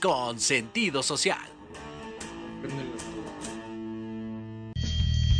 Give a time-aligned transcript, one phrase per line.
[0.00, 1.38] Con sentido social.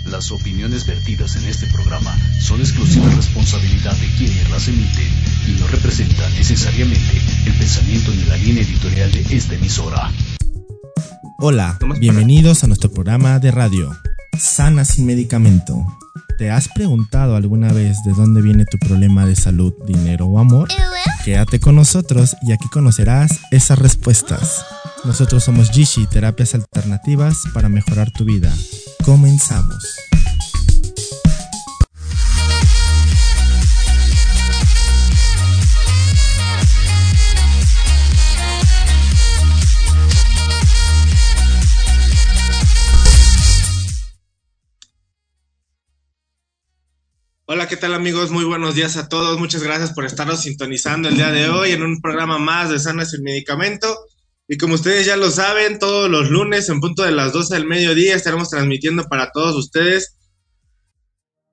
[0.04, 5.08] Las opiniones vertidas en este programa son exclusiva responsabilidad de quienes las emiten
[5.48, 10.12] y no representan necesariamente el pensamiento ni la línea editorial de esta emisora.
[11.38, 13.96] Hola, bienvenidos a nuestro programa de radio,
[14.38, 15.86] Sana sin medicamento.
[16.40, 20.68] ¿Te has preguntado alguna vez de dónde viene tu problema de salud, dinero o amor?
[21.22, 24.64] Quédate con nosotros y aquí conocerás esas respuestas.
[25.04, 28.50] Nosotros somos Gishi, terapias alternativas para mejorar tu vida.
[29.04, 29.84] Comenzamos.
[47.52, 48.30] Hola, ¿qué tal amigos?
[48.30, 49.36] Muy buenos días a todos.
[49.36, 53.10] Muchas gracias por estarnos sintonizando el día de hoy en un programa más de Sanas
[53.10, 53.92] sin Medicamento.
[54.46, 57.66] Y como ustedes ya lo saben, todos los lunes en punto de las 12 del
[57.66, 60.16] mediodía estaremos transmitiendo para todos ustedes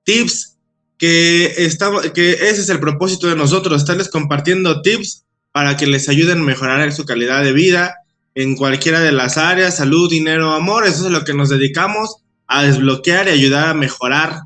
[0.04, 0.58] tips
[0.98, 6.08] que, estamos, que ese es el propósito de nosotros, estarles compartiendo tips para que les
[6.08, 7.96] ayuden a mejorar su calidad de vida
[8.36, 10.86] en cualquiera de las áreas, salud, dinero, amor.
[10.86, 14.42] Eso es lo que nos dedicamos a desbloquear y ayudar a mejorar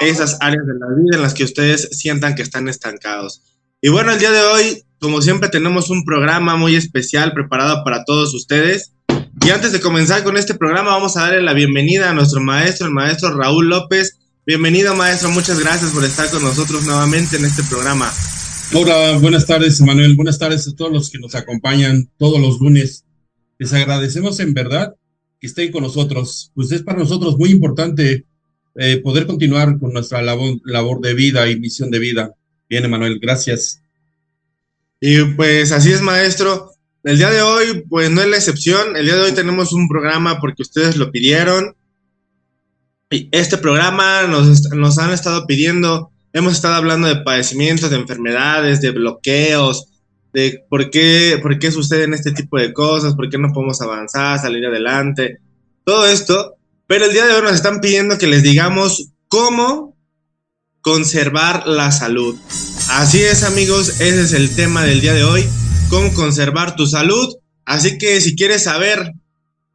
[0.00, 3.42] esas áreas de la vida en las que ustedes sientan que están estancados.
[3.80, 8.04] Y bueno, el día de hoy como siempre tenemos un programa muy especial preparado para
[8.04, 8.92] todos ustedes.
[9.44, 12.86] Y antes de comenzar con este programa, vamos a darle la bienvenida a nuestro maestro,
[12.86, 14.18] el maestro Raúl López.
[14.46, 15.30] Bienvenido, maestro.
[15.30, 18.10] Muchas gracias por estar con nosotros nuevamente en este programa.
[18.72, 20.16] Hola, buenas tardes, Manuel.
[20.16, 23.04] Buenas tardes a todos los que nos acompañan todos los lunes.
[23.58, 24.94] Les agradecemos en verdad
[25.40, 26.52] que estén con nosotros.
[26.54, 28.24] Pues es para nosotros muy importante
[28.78, 32.34] eh, poder continuar con nuestra labor, labor de vida y misión de vida.
[32.68, 33.80] Bien, Manuel, gracias.
[35.00, 36.72] Y pues así es, maestro.
[37.04, 38.96] El día de hoy, pues no es la excepción.
[38.96, 41.76] El día de hoy tenemos un programa porque ustedes lo pidieron.
[43.10, 48.80] Y este programa nos, nos han estado pidiendo, hemos estado hablando de padecimientos, de enfermedades,
[48.80, 49.86] de bloqueos,
[50.32, 54.40] de por qué, por qué suceden este tipo de cosas, por qué no podemos avanzar,
[54.40, 55.38] salir adelante,
[55.84, 56.55] todo esto.
[56.86, 59.96] Pero el día de hoy nos están pidiendo que les digamos cómo
[60.80, 62.36] conservar la salud.
[62.90, 65.44] Así es amigos, ese es el tema del día de hoy,
[65.90, 67.34] cómo conservar tu salud.
[67.64, 69.14] Así que si quieres saber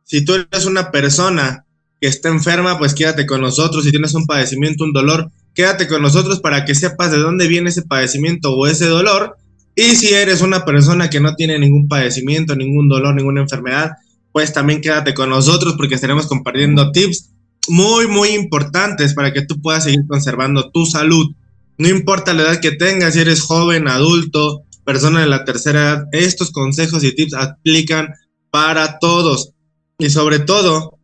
[0.06, 1.66] si tú eres una persona
[2.00, 3.84] que está enferma, pues quédate con nosotros.
[3.84, 7.70] Si tienes un padecimiento, un dolor, quédate con nosotros para que sepas de dónde viene
[7.70, 9.36] ese padecimiento o ese dolor.
[9.76, 13.92] Y si eres una persona que no tiene ningún padecimiento, ningún dolor, ninguna enfermedad,
[14.32, 17.32] pues también quédate con nosotros porque estaremos compartiendo tips
[17.68, 21.36] muy, muy importantes para que tú puedas seguir conservando tu salud.
[21.78, 26.04] No importa la edad que tengas, si eres joven, adulto, persona de la tercera edad,
[26.12, 28.10] estos consejos y tips aplican
[28.50, 29.54] para todos.
[29.98, 31.00] Y sobre todo,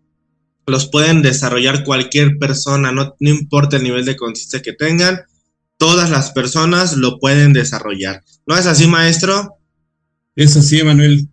[0.66, 5.22] los pueden desarrollar cualquier persona, no, no importa el nivel de conciencia que tengan,
[5.78, 8.24] todas las personas lo pueden desarrollar.
[8.46, 9.58] ¿No es así, maestro?
[10.36, 11.30] Es así, Manuel.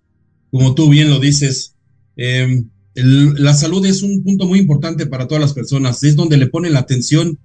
[0.50, 1.73] Como tú bien lo dices,
[2.16, 2.64] eh,
[2.94, 6.74] la salud es un punto muy importante para todas las personas, es donde le ponen
[6.74, 7.38] la atención,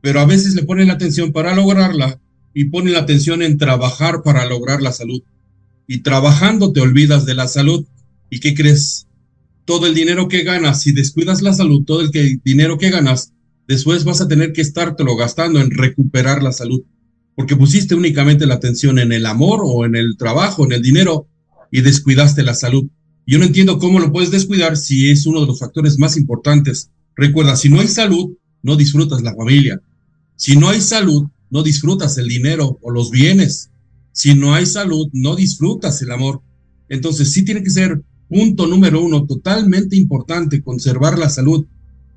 [0.00, 2.18] pero a veces le ponen la atención para lograrla
[2.54, 5.22] y ponen la atención en trabajar para lograr la salud.
[5.86, 7.86] Y trabajando te olvidas de la salud.
[8.30, 9.06] ¿Y qué crees?
[9.64, 12.10] Todo el dinero que ganas, si descuidas la salud, todo el
[12.42, 13.32] dinero que ganas,
[13.68, 16.82] después vas a tener que estártelo gastando en recuperar la salud,
[17.36, 21.28] porque pusiste únicamente la atención en el amor o en el trabajo, en el dinero,
[21.70, 22.88] y descuidaste la salud.
[23.30, 26.90] Yo no entiendo cómo lo puedes descuidar si es uno de los factores más importantes.
[27.14, 29.80] Recuerda, si no hay salud, no disfrutas la familia.
[30.34, 33.70] Si no hay salud, no disfrutas el dinero o los bienes.
[34.10, 36.42] Si no hay salud, no disfrutas el amor.
[36.88, 41.66] Entonces sí tiene que ser punto número uno, totalmente importante, conservar la salud.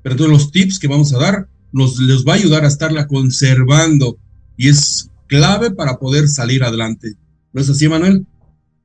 [0.02, 3.06] Pero todos los tips que vamos a dar nos les va a ayudar a estarla
[3.06, 4.18] conservando
[4.56, 7.14] y es clave para poder salir adelante.
[7.52, 8.26] ¿No es así, Manuel?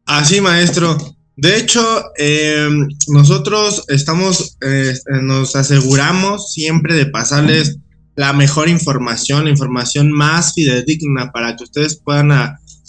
[0.05, 1.17] Así, maestro.
[1.41, 1.81] De hecho,
[2.17, 7.77] em, nosotros estamos, eh, nos aseguramos siempre de pasarles
[8.17, 12.33] la mejor información, la información más fidedigna para que ustedes puedan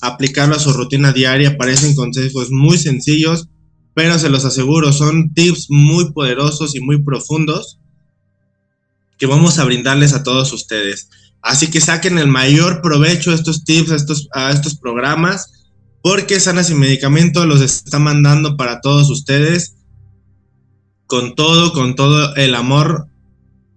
[0.01, 1.57] aplicarlo a su rutina diaria.
[1.57, 3.47] Parecen consejos muy sencillos,
[3.95, 7.79] pero se los aseguro, son tips muy poderosos y muy profundos
[9.17, 11.09] que vamos a brindarles a todos ustedes.
[11.41, 15.60] Así que saquen el mayor provecho a estos tips, estos, a estos programas
[16.03, 19.75] porque Sanas y Medicamento los está mandando para todos ustedes
[21.07, 23.09] con todo, con todo el amor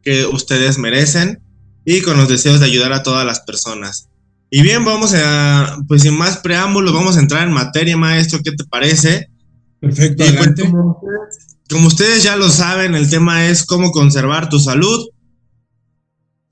[0.03, 1.41] que ustedes merecen
[1.83, 4.07] y con los deseos de ayudar a todas las personas.
[4.49, 8.51] Y bien, vamos a, pues sin más preámbulos, vamos a entrar en materia, maestro, ¿qué
[8.51, 9.27] te parece?
[9.79, 10.51] Perfecto, pues,
[11.69, 15.09] como, ustedes ya lo saben, el tema es cómo conservar tu salud.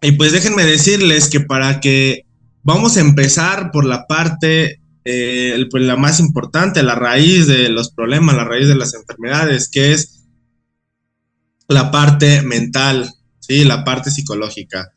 [0.01, 2.25] Y pues déjenme decirles que para que
[2.63, 7.91] vamos a empezar por la parte, eh, pues la más importante, la raíz de los
[7.91, 10.25] problemas, la raíz de las enfermedades, que es
[11.67, 13.63] la parte mental, ¿sí?
[13.63, 14.93] la parte psicológica.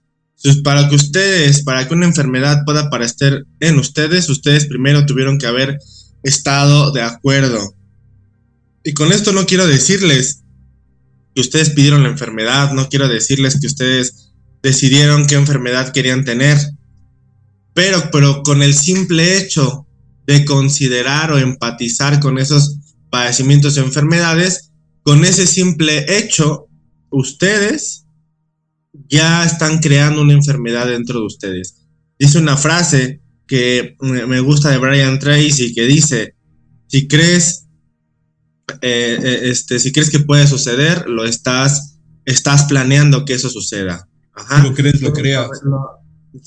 [0.63, 5.47] Para que ustedes, para que una enfermedad pueda aparecer en ustedes, ustedes primero tuvieron que
[5.47, 5.79] haber
[6.23, 7.75] estado de acuerdo.
[8.83, 10.43] Y con esto no quiero decirles
[11.35, 14.33] que ustedes pidieron la enfermedad, no quiero decirles que ustedes
[14.63, 16.59] decidieron qué enfermedad querían tener,
[17.73, 19.84] pero, pero con el simple hecho
[20.27, 22.79] de considerar o empatizar con esos
[23.11, 26.67] padecimientos y enfermedades, con ese simple hecho,
[27.11, 28.07] ustedes
[29.09, 31.83] ya están creando una enfermedad dentro de ustedes.
[32.19, 36.35] Dice una frase que me gusta de Brian Tracy que dice,
[36.87, 37.67] si crees,
[38.81, 44.09] eh, eh, este, si crees que puede suceder, lo estás, estás planeando que eso suceda.
[44.33, 44.63] Ajá.
[44.63, 45.49] Lo crees, lo creas.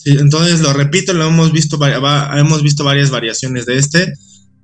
[0.05, 1.79] Entonces lo repito, lo hemos visto,
[2.35, 4.13] hemos visto varias variaciones de este.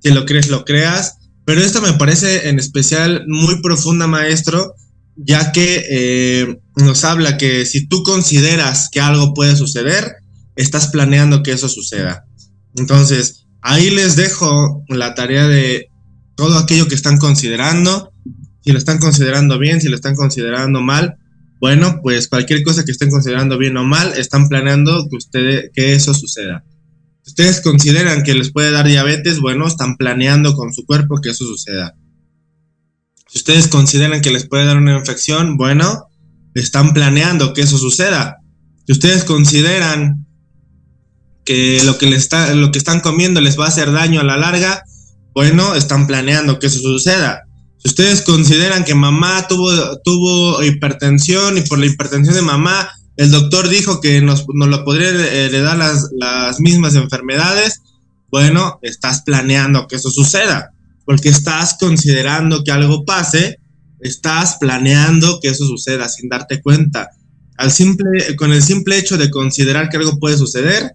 [0.01, 1.17] Si lo crees, lo creas.
[1.45, 4.75] Pero esto me parece en especial muy profunda, maestro,
[5.15, 10.15] ya que eh, nos habla que si tú consideras que algo puede suceder,
[10.55, 12.25] estás planeando que eso suceda.
[12.75, 15.89] Entonces, ahí les dejo la tarea de
[16.35, 18.11] todo aquello que están considerando,
[18.63, 21.17] si lo están considerando bien, si lo están considerando mal,
[21.63, 25.93] bueno, pues cualquier cosa que estén considerando bien o mal, están planeando que ustedes, que
[25.93, 26.65] eso suceda.
[27.21, 31.29] Si ustedes consideran que les puede dar diabetes, bueno, están planeando con su cuerpo que
[31.29, 31.95] eso suceda.
[33.29, 36.09] Si ustedes consideran que les puede dar una infección, bueno,
[36.53, 38.39] están planeando que eso suceda.
[38.85, 40.27] Si ustedes consideran
[41.45, 44.35] que lo que, está, lo que están comiendo les va a hacer daño a la
[44.35, 44.83] larga,
[45.33, 47.42] bueno, están planeando que eso suceda.
[47.83, 53.29] Si ustedes consideran que mamá tuvo, tuvo hipertensión y por la hipertensión de mamá el
[53.29, 57.81] doctor dijo que nos, nos lo podría heredar las, las mismas enfermedades,
[58.31, 60.73] bueno, estás planeando que eso suceda
[61.05, 63.59] porque estás considerando que algo pase,
[63.99, 67.09] estás planeando que eso suceda sin darte cuenta.
[67.57, 70.93] Al simple, con el simple hecho de considerar que algo puede suceder,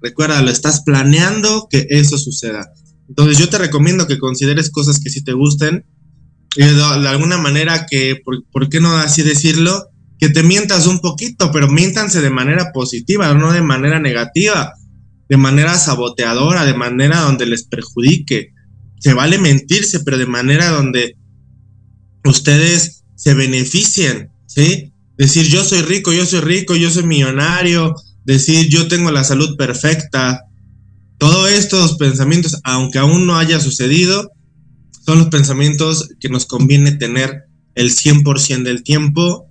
[0.00, 2.72] recuerda, lo estás planeando que eso suceda.
[3.08, 5.84] Entonces yo te recomiendo que consideres cosas que sí te gusten
[6.56, 9.86] de, alguna manera que, por, ¿por, qué no así decirlo?
[10.18, 14.72] Que te mientas un poquito, pero miéntanse de manera positiva, no de manera negativa,
[15.28, 18.52] de manera saboteadora, de manera donde les perjudique
[19.00, 21.16] se vale mentirse, pero de manera donde
[22.24, 24.92] ustedes se beneficien, ¿sí?
[25.16, 29.56] Decir yo soy rico, yo soy rico, yo soy millonario, decir yo tengo la salud
[29.56, 30.42] perfecta.
[31.18, 34.30] Todos estos pensamientos, aunque aún no haya sucedido,
[35.10, 39.50] son los pensamientos que nos conviene tener el 100% del tiempo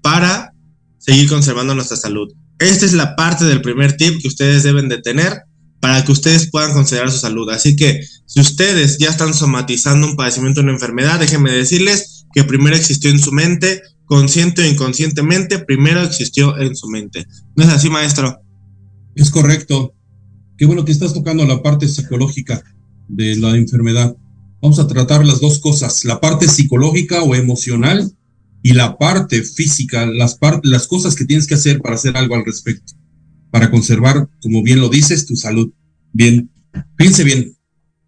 [0.00, 0.54] para
[0.98, 2.32] seguir conservando nuestra salud.
[2.60, 5.42] Esta es la parte del primer tip que ustedes deben de tener
[5.80, 7.50] para que ustedes puedan considerar su salud.
[7.50, 12.76] Así que si ustedes ya están somatizando un padecimiento, una enfermedad, déjenme decirles que primero
[12.76, 17.26] existió en su mente, consciente o inconscientemente, primero existió en su mente.
[17.56, 18.38] ¿No es así, maestro?
[19.16, 19.96] Es correcto.
[20.56, 22.62] Qué bueno que estás tocando la parte psicológica
[23.08, 24.14] de la enfermedad.
[24.62, 28.10] Vamos a tratar las dos cosas, la parte psicológica o emocional
[28.62, 32.44] y la parte física, las, las cosas que tienes que hacer para hacer algo al
[32.46, 32.94] respecto
[33.52, 35.70] para conservar, como bien lo dices, tu salud.
[36.12, 36.50] Bien,
[36.96, 37.54] fíjense bien,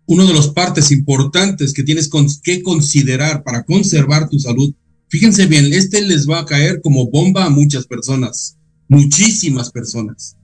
[0.07, 2.11] uno de los partes importantes que tienes
[2.43, 4.75] que considerar para conservar tu salud,
[5.09, 8.57] fíjense bien, este les va a caer como bomba a muchas personas,
[8.89, 10.37] muchísimas personas.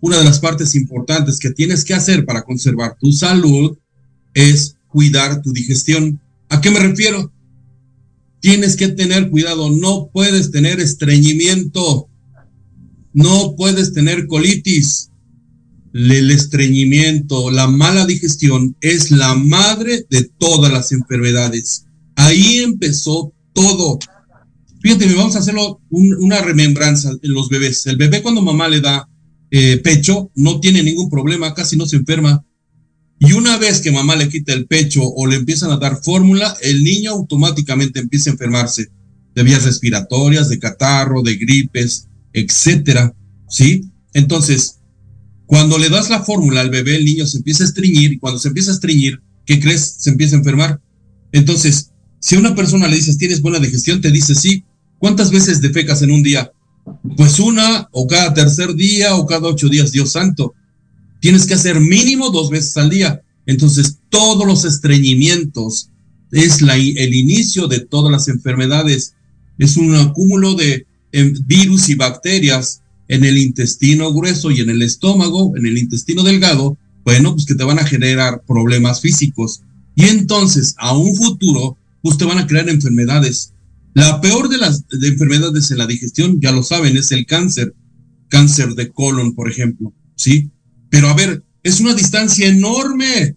[0.00, 3.76] Una de las partes importantes que tienes que hacer para conservar tu salud
[4.32, 6.20] es cuidar tu digestión.
[6.48, 7.32] ¿A qué me refiero?
[8.40, 12.08] Tienes que tener cuidado, no puedes tener estreñimiento,
[13.12, 15.10] no puedes tener colitis.
[15.92, 21.86] El estreñimiento, la mala digestión es la madre de todas las enfermedades.
[22.14, 23.98] Ahí empezó todo.
[24.80, 27.86] Fíjate, vamos a hacerlo una remembranza en los bebés.
[27.86, 29.08] El bebé cuando mamá le da
[29.50, 32.44] eh, pecho no tiene ningún problema, casi no se enferma.
[33.20, 36.56] Y una vez que mamá le quita el pecho o le empiezan a dar fórmula,
[36.62, 38.88] el niño automáticamente empieza a enfermarse
[39.34, 43.14] de vías respiratorias, de catarro, de gripes, etcétera,
[43.46, 43.84] ¿sí?
[44.14, 44.78] Entonces,
[45.44, 48.40] cuando le das la fórmula al bebé, el niño se empieza a estreñir y cuando
[48.40, 49.96] se empieza a estreñir, ¿qué crees?
[49.98, 50.80] Se empieza a enfermar.
[51.32, 54.00] Entonces, si a una persona le dices, ¿tienes buena digestión?
[54.00, 54.64] Te dice, sí.
[54.98, 56.52] ¿Cuántas veces defecas en un día?
[57.16, 60.54] Pues una, o cada tercer día, o cada ocho días, Dios santo.
[61.20, 63.22] Tienes que hacer mínimo dos veces al día.
[63.46, 65.90] Entonces, todos los estreñimientos
[66.32, 69.14] es el inicio de todas las enfermedades.
[69.58, 74.82] Es un acúmulo de em, virus y bacterias en el intestino grueso y en el
[74.82, 79.62] estómago, en el intestino delgado, bueno, pues que te van a generar problemas físicos.
[79.96, 83.52] Y entonces, a un futuro, pues te van a crear enfermedades.
[83.94, 87.74] La peor de las enfermedades en la digestión, ya lo saben, es el cáncer.
[88.28, 90.50] Cáncer de colon, por ejemplo, ¿sí?
[90.90, 93.36] Pero a ver, es una distancia enorme.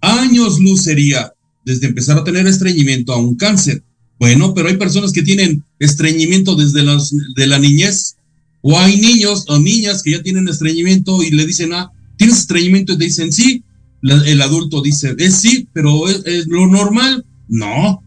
[0.00, 1.32] Años luz sería
[1.64, 3.84] desde empezar a tener estreñimiento a un cáncer.
[4.18, 8.16] Bueno, pero hay personas que tienen estreñimiento desde las, de la niñez.
[8.60, 12.92] O hay niños o niñas que ya tienen estreñimiento y le dicen, ah, ¿tienes estreñimiento?
[12.92, 13.64] Y te dicen, sí.
[14.02, 17.24] el adulto dice, es sí, pero ¿es, lo normal.
[17.48, 18.02] No,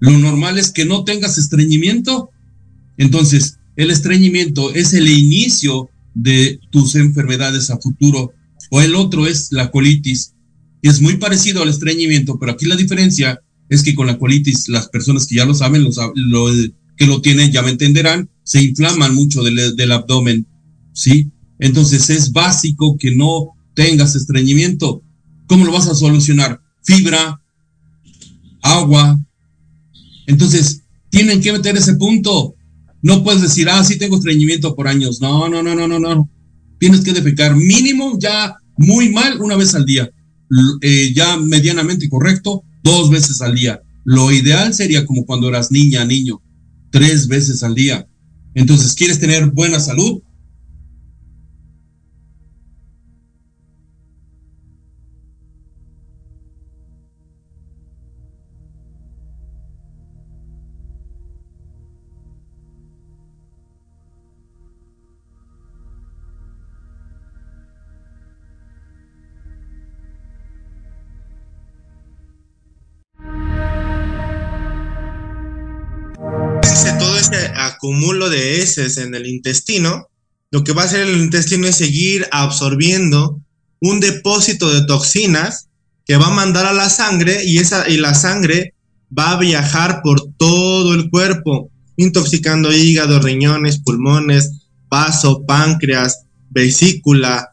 [0.00, 2.30] lo normal es que no tengas estreñimiento.
[2.98, 8.32] Entonces, el estreñimiento es el inicio de tus enfermedades a futuro.
[8.70, 10.34] O el otro es la colitis.
[10.82, 14.88] Es muy parecido al estreñimiento, pero aquí la diferencia es que con la colitis, las
[14.88, 15.92] personas que ya lo saben, lo,
[16.96, 20.46] que lo tienen ya me entenderán, se inflaman mucho del, del abdomen.
[20.92, 21.30] ¿Sí?
[21.58, 25.02] Entonces es básico que no tengas estreñimiento.
[25.46, 26.60] ¿Cómo lo vas a solucionar?
[26.82, 27.40] Fibra,
[28.62, 29.20] agua.
[30.26, 32.54] Entonces, tienen que meter ese punto.
[33.04, 35.20] No puedes decir, ah, sí tengo estreñimiento por años.
[35.20, 36.30] No, no, no, no, no, no.
[36.78, 40.10] Tienes que defecar mínimo ya muy mal una vez al día.
[40.80, 43.82] Eh, ya medianamente correcto, dos veces al día.
[44.04, 46.40] Lo ideal sería como cuando eras niña, niño,
[46.90, 48.08] tres veces al día.
[48.54, 50.22] Entonces, ¿quieres tener buena salud?
[78.34, 80.08] De heces en el intestino,
[80.50, 83.40] lo que va a hacer el intestino es seguir absorbiendo
[83.80, 85.68] un depósito de toxinas
[86.06, 88.74] que va a mandar a la sangre y, esa, y la sangre
[89.16, 97.50] va a viajar por todo el cuerpo, intoxicando hígado, riñones, pulmones, vaso, páncreas, vesícula,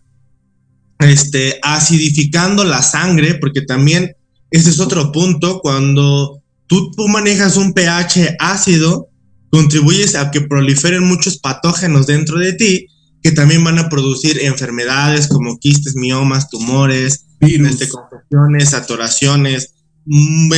[1.00, 4.16] este, acidificando la sangre, porque también
[4.52, 9.10] ese es otro punto, cuando tú, tú manejas un pH ácido,
[9.52, 12.88] contribuyes a que proliferen muchos patógenos dentro de ti
[13.22, 19.76] que también van a producir enfermedades como quistes, miomas, tumores, este, confecciones, atoraciones,
[20.06, 20.52] mm,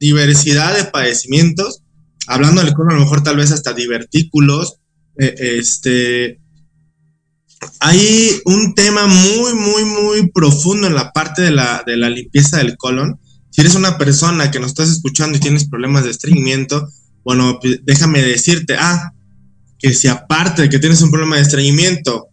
[0.00, 1.82] diversidad de padecimientos.
[2.26, 4.78] Hablando del colon, a lo mejor tal vez hasta divertículos.
[5.18, 6.40] Eh, este,
[7.78, 12.58] hay un tema muy, muy, muy profundo en la parte de la, de la limpieza
[12.58, 13.20] del colon.
[13.50, 16.88] Si eres una persona que nos estás escuchando y tienes problemas de estreñimiento,
[17.24, 19.12] bueno, déjame decirte, ah,
[19.78, 22.28] que si aparte de que tienes un problema de estreñimiento,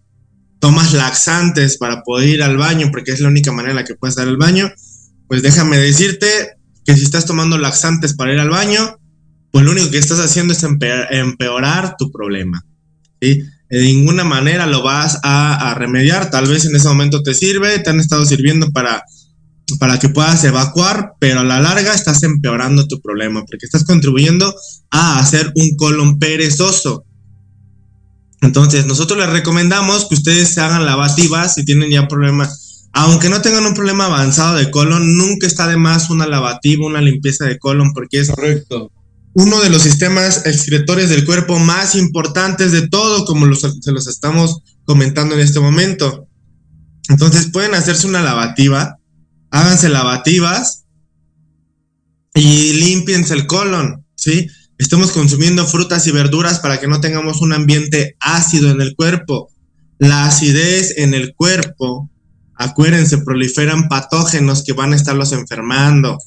[0.59, 3.95] tomas laxantes para poder ir al baño, porque es la única manera en la que
[3.95, 4.71] puedes ir al baño,
[5.27, 6.27] pues déjame decirte
[6.85, 8.97] que si estás tomando laxantes para ir al baño,
[9.51, 12.65] pues lo único que estás haciendo es empeorar tu problema.
[13.21, 13.43] ¿sí?
[13.69, 17.79] De ninguna manera lo vas a, a remediar, tal vez en ese momento te sirve,
[17.79, 19.03] te han estado sirviendo para
[19.77, 24.53] para que puedas evacuar, pero a la larga estás empeorando tu problema porque estás contribuyendo
[24.89, 27.05] a hacer un colon perezoso.
[28.41, 32.87] Entonces, nosotros les recomendamos que ustedes se hagan lavativas si tienen ya problemas.
[32.93, 37.01] Aunque no tengan un problema avanzado de colon, nunca está de más una lavativa, una
[37.01, 38.91] limpieza de colon, porque es Correcto.
[39.33, 44.61] uno de los sistemas excretorios del cuerpo más importantes de todo, como se los estamos
[44.85, 46.27] comentando en este momento.
[47.09, 48.98] Entonces, pueden hacerse una lavativa
[49.51, 50.85] háganse lavativas
[52.33, 54.47] y limpiense el colon, ¿sí?
[54.77, 59.49] Estamos consumiendo frutas y verduras para que no tengamos un ambiente ácido en el cuerpo.
[59.97, 62.09] La acidez en el cuerpo,
[62.55, 66.17] acuérdense, proliferan patógenos que van a estarlos enfermando.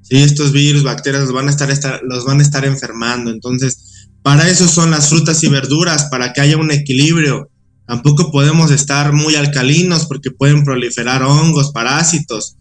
[0.00, 0.22] ¿sí?
[0.22, 3.30] Estos virus, bacterias los van a estar, los van a estar enfermando.
[3.30, 7.50] Entonces, para eso son las frutas y verduras, para que haya un equilibrio.
[7.92, 12.56] Tampoco podemos estar muy alcalinos porque pueden proliferar hongos, parásitos.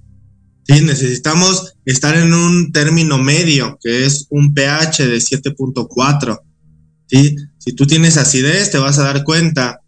[0.68, 6.38] Sí, necesitamos estar en un término medio, que es un pH de 7.4.
[7.08, 7.38] ¿sí?
[7.60, 9.80] Si tú tienes acidez, te vas a dar cuenta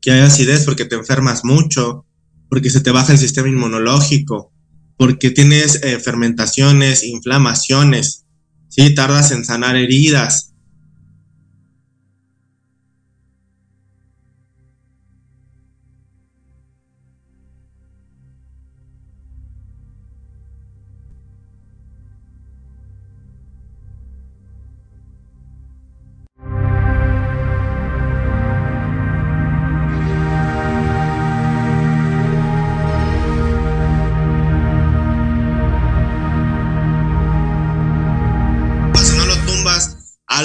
[0.00, 2.04] que hay acidez porque te enfermas mucho,
[2.48, 4.52] porque se te baja el sistema inmunológico,
[4.96, 8.24] porque tienes eh, fermentaciones, inflamaciones,
[8.68, 8.96] ¿sí?
[8.96, 10.49] tardas en sanar heridas,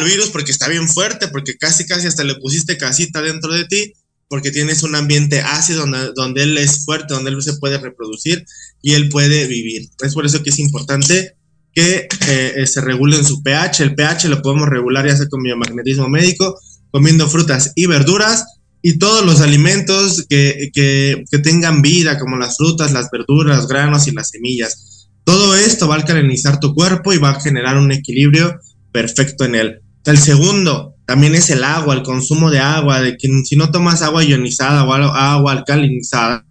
[0.05, 3.93] virus porque está bien fuerte, porque casi casi hasta le pusiste casita dentro de ti,
[4.29, 8.45] porque tienes un ambiente ácido donde, donde él es fuerte, donde él se puede reproducir
[8.81, 9.89] y él puede vivir.
[10.03, 11.35] Es por eso que es importante
[11.73, 13.83] que eh, se regule en su pH.
[13.83, 16.57] El pH lo podemos regular ya sea con biomagnetismo médico,
[16.89, 18.45] comiendo frutas y verduras
[18.81, 23.67] y todos los alimentos que, que, que, tengan vida, como las frutas, las verduras, los
[23.67, 25.09] granos y las semillas.
[25.23, 28.59] Todo esto va a alcalinizar tu cuerpo y va a generar un equilibrio
[28.91, 29.81] perfecto en él.
[30.05, 34.03] El segundo también es el agua, el consumo de agua, de que si no tomas
[34.03, 36.44] agua ionizada o agua alcalinizada,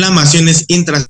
[0.00, 1.06] inflamaciones intras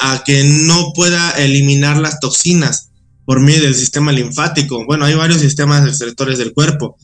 [0.00, 2.90] a que no pueda eliminar las toxinas
[3.24, 4.84] por medio del sistema linfático.
[4.84, 6.96] Bueno, hay varios sistemas excretores del cuerpo.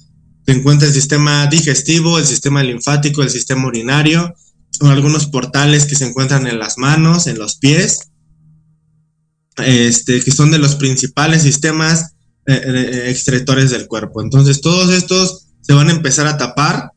[0.46, 4.34] Se encuentra el sistema digestivo, el sistema linfático, el sistema urinario,
[4.80, 8.10] o algunos portales que se encuentran en las manos, en los pies,
[9.58, 12.14] este, que son de los principales sistemas
[12.46, 14.22] eh, eh, excretores del cuerpo.
[14.22, 16.92] Entonces, todos estos se van a empezar a tapar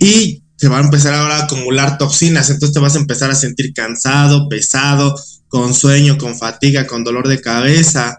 [0.00, 2.50] y se va a empezar ahora a acumular toxinas.
[2.50, 5.14] Entonces te vas a empezar a sentir cansado, pesado,
[5.48, 8.18] con sueño, con fatiga, con dolor de cabeza.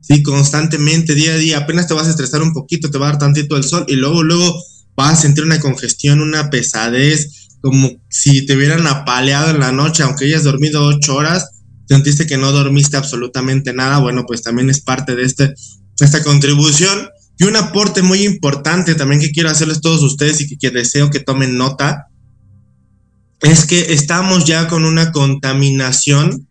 [0.00, 3.10] Sí, constantemente, día a día, apenas te vas a estresar un poquito, te va a
[3.10, 4.62] dar tantito el sol y luego, luego
[4.96, 10.02] vas a sentir una congestión, una pesadez, como si te hubieran apaleado en la noche,
[10.02, 11.50] aunque hayas dormido ocho horas,
[11.88, 15.54] sentiste que no dormiste absolutamente nada, bueno, pues también es parte de este,
[16.00, 17.08] esta contribución.
[17.38, 21.20] Y un aporte muy importante también que quiero hacerles todos ustedes y que, deseo que
[21.20, 22.08] tomen nota
[23.40, 26.48] es que estamos ya con una contaminación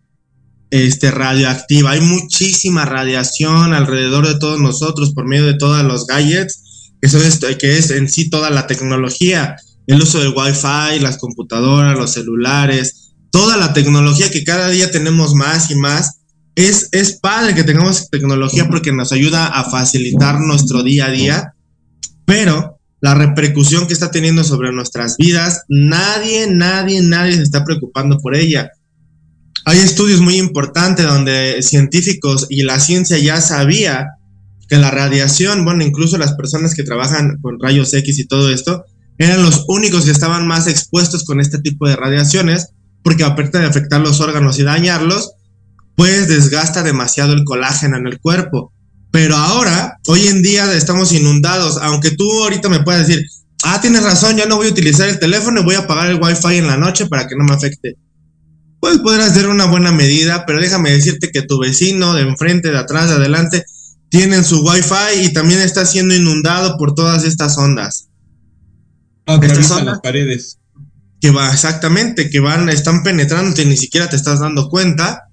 [0.69, 1.91] este, radioactiva.
[1.91, 7.39] Hay muchísima radiación alrededor de todos nosotros por medio de todos los gadgets, que, es,
[7.57, 13.11] que es en sí toda la tecnología, el uso del Wi-Fi, las computadoras, los celulares,
[13.29, 16.16] toda la tecnología que cada día tenemos más y más
[16.57, 21.53] es, es padre que tengamos tecnología porque nos ayuda a facilitar nuestro día a día,
[22.25, 28.17] pero la repercusión que está teniendo sobre nuestras vidas, nadie, nadie, nadie se está preocupando
[28.17, 28.71] por ella.
[29.65, 34.07] Hay estudios muy importantes donde científicos y la ciencia ya sabía
[34.67, 38.83] que la radiación, bueno, incluso las personas que trabajan con rayos X y todo esto,
[39.19, 42.69] eran los únicos que estaban más expuestos con este tipo de radiaciones,
[43.03, 45.33] porque aparte de afectar los órganos y dañarlos,
[45.97, 48.71] pues desgasta demasiado el colágeno en el cuerpo.
[49.09, 53.25] Pero ahora, hoy en día estamos inundados, aunque tú ahorita me puedas decir,
[53.63, 56.57] ah, tienes razón, ya no voy a utilizar el teléfono, voy a apagar el wifi
[56.57, 57.97] en la noche para que no me afecte.
[58.79, 62.77] Pues podrás hacer una buena medida, pero déjame decirte que tu vecino de enfrente, de
[62.77, 63.65] atrás, de adelante,
[64.09, 68.09] tienen su wifi y también está siendo inundado por todas estas ondas.
[69.25, 70.59] Ah, estas las paredes.
[71.19, 75.26] Que va, exactamente, que van, están penetrando y ni siquiera te estás dando cuenta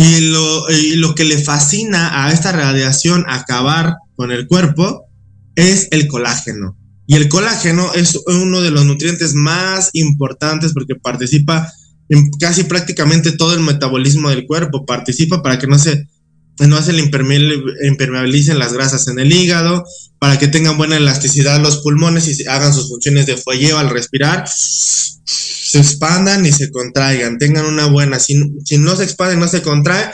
[0.00, 5.08] y lo, lo que le fascina a esta radiación acabar con el cuerpo
[5.56, 6.78] es el colágeno.
[7.08, 11.72] Y el colágeno es uno de los nutrientes más importantes porque participa
[12.08, 14.86] en casi prácticamente todo el metabolismo del cuerpo.
[14.86, 16.06] Participa para que no se,
[16.58, 19.84] no se le impermeabilicen las grasas en el hígado,
[20.18, 24.44] para que tengan buena elasticidad los pulmones y hagan sus funciones de fuelleo al respirar
[25.68, 29.60] se expandan y se contraigan, tengan una buena, si, si no se expanden, no se
[29.60, 30.10] contrae,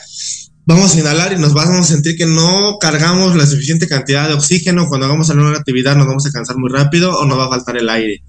[0.66, 4.34] vamos a inhalar y nos vamos a sentir que no cargamos la suficiente cantidad de
[4.34, 7.50] oxígeno, cuando hagamos alguna actividad nos vamos a cansar muy rápido o nos va a
[7.50, 8.24] faltar el aire.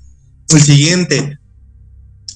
[0.49, 1.39] El siguiente,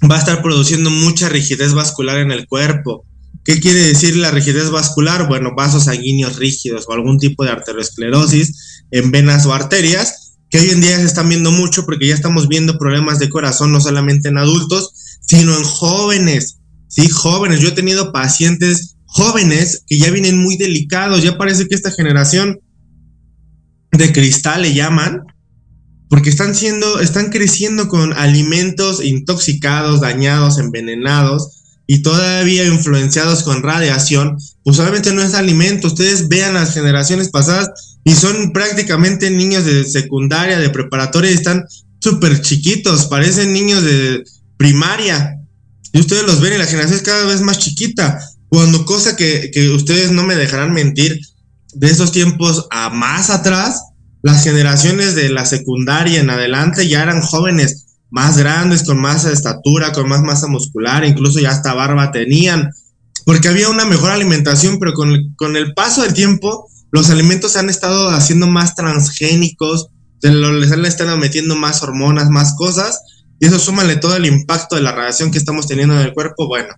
[0.09, 3.05] va a estar produciendo mucha rigidez vascular en el cuerpo.
[3.43, 5.27] ¿Qué quiere decir la rigidez vascular?
[5.27, 10.69] Bueno, vasos sanguíneos rígidos o algún tipo de arteriosclerosis en venas o arterias que hoy
[10.69, 14.29] en día se están viendo mucho porque ya estamos viendo problemas de corazón no solamente
[14.29, 16.57] en adultos, sino en jóvenes.
[16.87, 17.59] Sí, jóvenes.
[17.59, 21.23] Yo he tenido pacientes jóvenes que ya vienen muy delicados.
[21.23, 22.59] Ya parece que esta generación
[23.91, 25.21] de cristal le llaman,
[26.09, 31.58] porque están siendo, están creciendo con alimentos intoxicados, dañados, envenenados
[31.91, 35.87] y todavía influenciados con radiación, pues no es alimento.
[35.87, 41.65] Ustedes vean las generaciones pasadas y son prácticamente niños de secundaria, de preparatoria, y están
[41.99, 44.23] súper chiquitos, parecen niños de
[44.55, 45.39] primaria.
[45.91, 48.19] Y ustedes los ven y la generación es cada vez más chiquita.
[48.49, 51.19] Cuando cosa que, que ustedes no me dejarán mentir,
[51.73, 53.81] de esos tiempos a más atrás,
[54.21, 59.91] las generaciones de la secundaria en adelante ya eran jóvenes más grandes, con más estatura,
[59.91, 62.71] con más masa muscular, incluso ya hasta barba tenían,
[63.25, 67.53] porque había una mejor alimentación, pero con el, con el paso del tiempo, los alimentos
[67.53, 69.89] se han estado haciendo más transgénicos,
[70.21, 72.99] se les han estado metiendo más hormonas, más cosas,
[73.39, 76.47] y eso súmale todo el impacto de la radiación que estamos teniendo en el cuerpo,
[76.47, 76.75] bueno,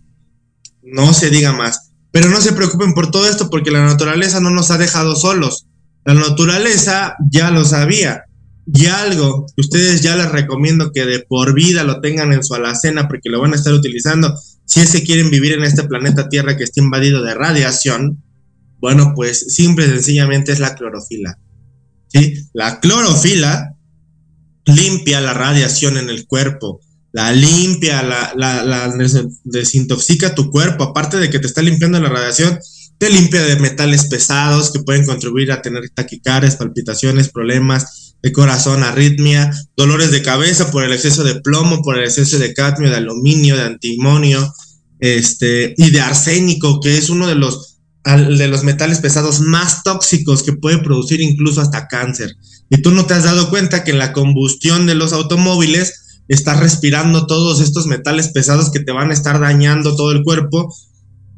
[0.83, 1.91] no se diga más.
[2.11, 5.67] Pero no se preocupen por todo esto porque la naturaleza no nos ha dejado solos.
[6.03, 8.25] La naturaleza ya lo sabía.
[8.73, 12.53] Y algo que ustedes ya les recomiendo que de por vida lo tengan en su
[12.53, 14.33] alacena porque lo van a estar utilizando
[14.65, 18.23] si es que quieren vivir en este planeta Tierra que está invadido de radiación,
[18.79, 21.37] bueno, pues simple y sencillamente es la clorofila.
[22.07, 22.47] ¿sí?
[22.53, 23.75] La clorofila
[24.65, 26.79] limpia la radiación en el cuerpo,
[27.11, 28.93] la limpia, la, la,
[29.43, 32.57] desintoxica tu cuerpo, aparte de que te está limpiando la radiación,
[32.97, 38.83] te limpia de metales pesados que pueden contribuir a tener taquicardias, palpitaciones, problemas de corazón,
[38.83, 42.97] arritmia, dolores de cabeza por el exceso de plomo, por el exceso de cadmio, de
[42.97, 44.53] aluminio, de antimonio,
[44.99, 50.43] este, y de arsénico, que es uno de los, de los metales pesados más tóxicos
[50.43, 52.35] que puede producir incluso hasta cáncer.
[52.69, 56.59] Y tú no te has dado cuenta que en la combustión de los automóviles estás
[56.59, 60.73] respirando todos estos metales pesados que te van a estar dañando todo el cuerpo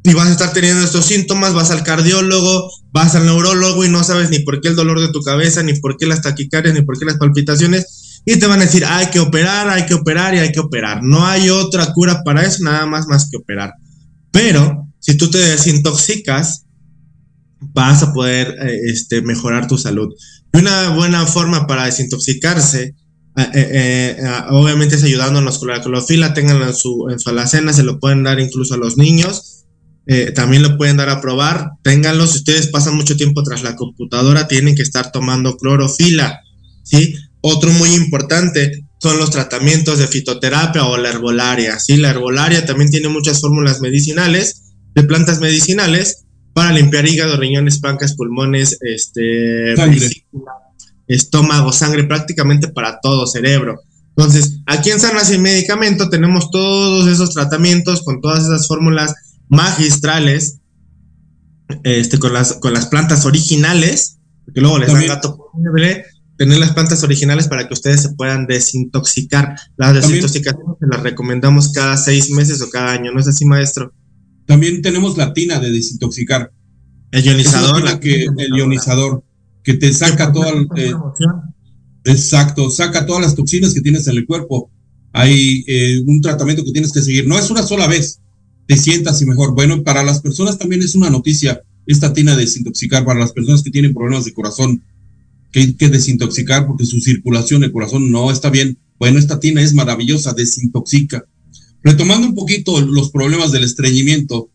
[0.04, 4.04] y vas a estar teniendo estos síntomas, vas al cardiólogo, vas al neurólogo y no
[4.04, 6.82] sabes ni por qué el dolor de tu cabeza, ni por qué las taquicardias, ni
[6.82, 10.36] por qué las palpitaciones, y te van a decir, hay que operar, hay que operar
[10.36, 11.04] y hay que operar.
[11.04, 13.74] No hay otra cura para eso, nada más más que operar.
[14.32, 16.66] Pero si tú te desintoxicas,
[17.60, 20.14] vas a poder eh, este, mejorar tu salud.
[20.54, 22.96] Y una buena forma para desintoxicarse,
[23.36, 24.18] eh, eh,
[24.50, 28.24] obviamente es ayudándonos con la clorofila, tenganlo en su, en su alacena, se lo pueden
[28.24, 29.63] dar incluso a los niños
[30.06, 31.72] eh, también lo pueden dar a probar.
[31.82, 36.42] Ténganlo, si ustedes pasan mucho tiempo tras la computadora, tienen que estar tomando clorofila,
[36.84, 37.16] ¿sí?
[37.42, 41.98] Otro muy importante son los tratamientos de fitoterapia o la herbolaria, ¿sí?
[41.98, 48.16] La herbolaria también tiene muchas fórmulas medicinales, de plantas medicinales, para limpiar hígado, riñones, pancas,
[48.16, 49.74] pulmones, este,
[51.08, 53.82] estómago, sangre, prácticamente para todo, cerebro.
[54.16, 59.16] Entonces, aquí en Sanas y Medicamento tenemos todos esos tratamientos con todas esas fórmulas
[59.54, 60.60] magistrales
[61.84, 65.52] este, con, las, con las plantas originales, porque luego les dan gato
[66.38, 69.56] tener las plantas originales para que ustedes se puedan desintoxicar.
[69.78, 73.94] Las desintoxicaciones se las recomendamos cada seis meses o cada año, ¿no es así, maestro?
[74.46, 76.52] También tenemos la tina de desintoxicar.
[77.12, 77.84] El ionizador.
[77.84, 79.24] La que, el ionizador,
[79.64, 80.94] que te saca todo el, eh,
[82.06, 84.72] exacto, saca todas las toxinas que tienes en el cuerpo.
[85.14, 87.28] Hay eh, un tratamiento que tienes que seguir.
[87.28, 88.20] No es una sola vez,
[88.68, 89.54] te sientas y mejor.
[89.56, 93.62] Bueno, para las personas también es una noticia esta tina de desintoxicar para las personas
[93.62, 94.84] que tienen problemas de corazón,
[95.52, 98.78] que hay que desintoxicar porque su circulación de corazón no está bien.
[99.00, 101.26] Bueno, esta tina es maravillosa, desintoxica.
[101.84, 104.50] Retomando un poquito los problemas del estreñimiento,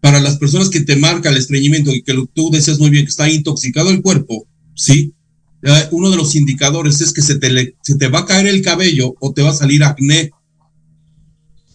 [0.00, 3.10] para las personas que te marca el estreñimiento y que tú decías muy bien que
[3.10, 5.14] está intoxicado el cuerpo, sí,
[5.62, 8.60] eh, uno de los indicadores es que se te, se te va a caer el
[8.60, 10.30] cabello o te va a salir acné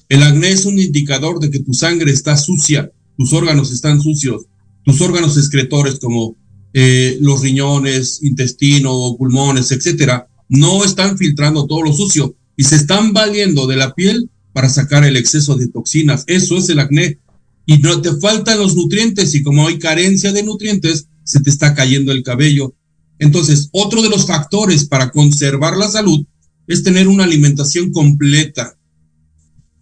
[0.09, 4.47] el acné es un indicador de que tu sangre está sucia, tus órganos están sucios,
[4.83, 6.35] tus órganos excretores como
[6.73, 13.13] eh, los riñones, intestino, pulmones, etcétera, no están filtrando todo lo sucio y se están
[13.13, 16.23] valiendo de la piel para sacar el exceso de toxinas.
[16.27, 17.19] Eso es el acné.
[17.67, 21.75] Y no te faltan los nutrientes y como hay carencia de nutrientes, se te está
[21.75, 22.73] cayendo el cabello.
[23.19, 26.25] Entonces, otro de los factores para conservar la salud
[26.65, 28.75] es tener una alimentación completa,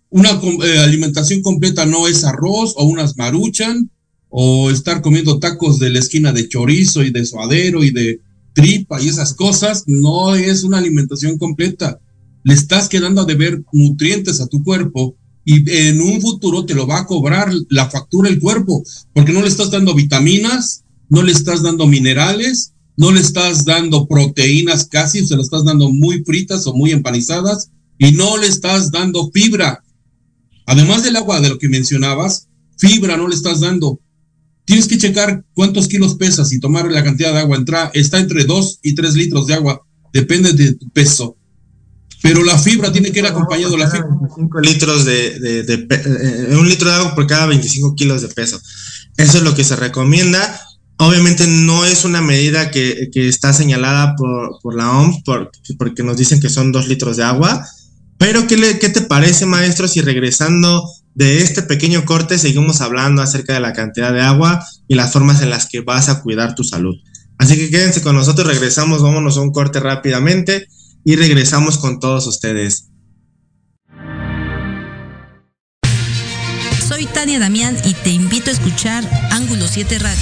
[0.09, 3.89] una eh, alimentación completa no es arroz o unas maruchan
[4.29, 8.21] o estar comiendo tacos de la esquina de chorizo y de suadero y de
[8.53, 11.99] tripa y esas cosas, no es una alimentación completa.
[12.43, 15.15] Le estás quedando a deber nutrientes a tu cuerpo
[15.45, 19.41] y en un futuro te lo va a cobrar la factura el cuerpo, porque no
[19.41, 25.25] le estás dando vitaminas, no le estás dando minerales, no le estás dando proteínas casi,
[25.25, 29.83] se lo estás dando muy fritas o muy empanizadas, y no le estás dando fibra.
[30.67, 33.99] Además del agua de lo que mencionabas, fibra no le estás dando.
[34.65, 37.55] Tienes que checar cuántos kilos pesas y tomar la cantidad de agua.
[37.55, 41.37] Entra, está entre 2 y 3 litros de agua, depende de tu peso.
[42.21, 44.07] Pero la fibra tiene que ir acompañado de la fibra.
[44.09, 48.59] 25 litros de, de, eh, un litro de agua por cada 25 kilos de peso.
[49.15, 50.61] Eso es lo que se recomienda.
[50.97, 55.23] Obviamente no es una medida que, que está señalada por, por la OMS
[55.77, 57.65] porque nos dicen que son 2 litros de agua
[58.17, 60.83] pero ¿qué, ¿qué te parece, maestro, si regresando
[61.17, 65.41] de este pequeño corte seguimos hablando acerca de la cantidad de agua y las formas
[65.41, 66.95] en las que vas a cuidar tu salud.
[67.39, 70.67] Así que quédense con nosotros, regresamos, vámonos a un corte rápidamente
[71.03, 72.89] y regresamos con todos ustedes.
[76.87, 80.21] Soy Tania Damián y te invito a escuchar Ángulo 7 Radio,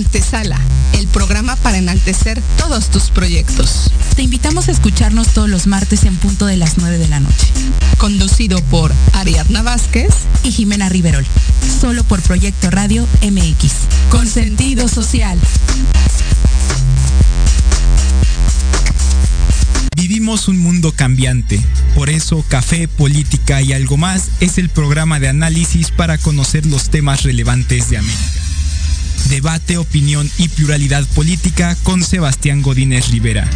[0.00, 0.58] Antesala,
[0.94, 3.90] el programa para enaltecer todos tus proyectos.
[4.16, 7.48] Te invitamos a escucharnos todos los martes en punto de las 9 de la noche.
[7.98, 10.08] Conducido por Ariadna Vázquez
[10.42, 11.26] y Jimena Riverol.
[11.82, 13.72] Solo por Proyecto Radio MX.
[14.08, 15.38] Con sentido social.
[19.96, 21.60] Vivimos un mundo cambiante,
[21.94, 26.88] por eso Café, Política y algo más es el programa de análisis para conocer los
[26.88, 28.39] temas relevantes de América.
[29.28, 33.48] Debate, opinión y pluralidad política con Sebastián Godínez Rivera.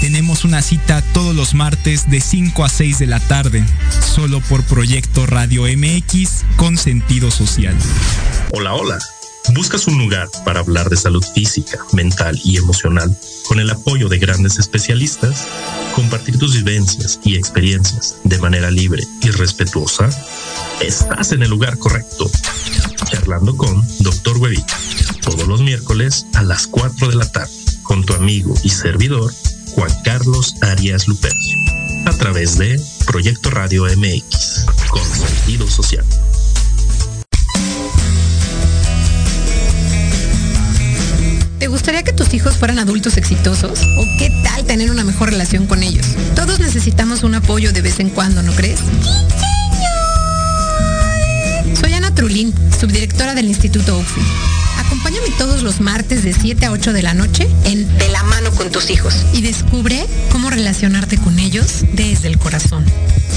[0.00, 3.64] Tenemos una cita todos los martes de 5 a 6 de la tarde,
[4.00, 7.76] solo por Proyecto Radio MX con sentido social.
[8.52, 8.98] Hola, hola.
[9.54, 14.18] ¿Buscas un lugar para hablar de salud física, mental y emocional con el apoyo de
[14.18, 15.46] grandes especialistas?
[15.94, 20.08] Compartir tus vivencias y experiencias de manera libre y respetuosa?
[20.80, 22.30] Estás en el lugar correcto.
[23.10, 24.36] Charlando con Dr.
[24.36, 24.78] Huevita.
[25.30, 29.30] Todos los miércoles a las 4 de la tarde con tu amigo y servidor
[29.72, 31.58] Juan Carlos Arias Lupercio.
[32.06, 36.02] A través de Proyecto Radio MX con sentido social.
[41.58, 43.80] ¿Te gustaría que tus hijos fueran adultos exitosos?
[43.98, 46.06] ¿O qué tal tener una mejor relación con ellos?
[46.36, 48.80] Todos necesitamos un apoyo de vez en cuando, ¿no crees?
[51.78, 54.22] Soy Ana Trulín, subdirectora del Instituto UFI.
[54.88, 58.50] Acompáñame todos los martes de 7 a 8 de la noche en De la mano
[58.52, 62.86] con tus hijos y descubre cómo relacionarte con ellos desde el corazón.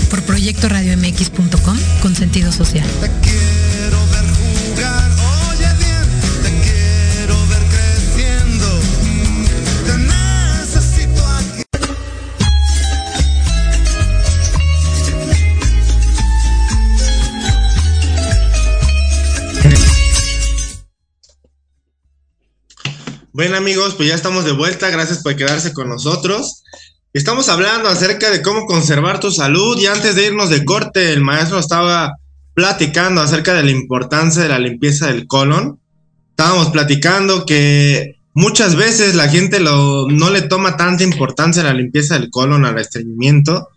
[0.09, 2.87] Por proyectoradiomx.com con sentido social.
[23.41, 26.61] Bueno amigos, pues ya estamos de vuelta, gracias por quedarse con nosotros.
[27.11, 31.21] Estamos hablando acerca de cómo conservar tu salud y antes de irnos de corte, el
[31.21, 32.17] maestro estaba
[32.53, 35.79] platicando acerca de la importancia de la limpieza del colon.
[36.29, 41.73] Estábamos platicando que muchas veces la gente lo, no le toma tanta importancia a la
[41.73, 43.69] limpieza del colon, al estreñimiento,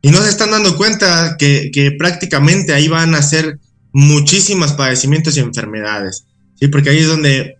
[0.00, 3.58] y no se están dando cuenta que, prácticamente ahí van a ser
[3.92, 6.24] muchísimos padecimientos y enfermedades,
[6.58, 6.68] ¿sí?
[6.68, 7.58] Porque ahí es donde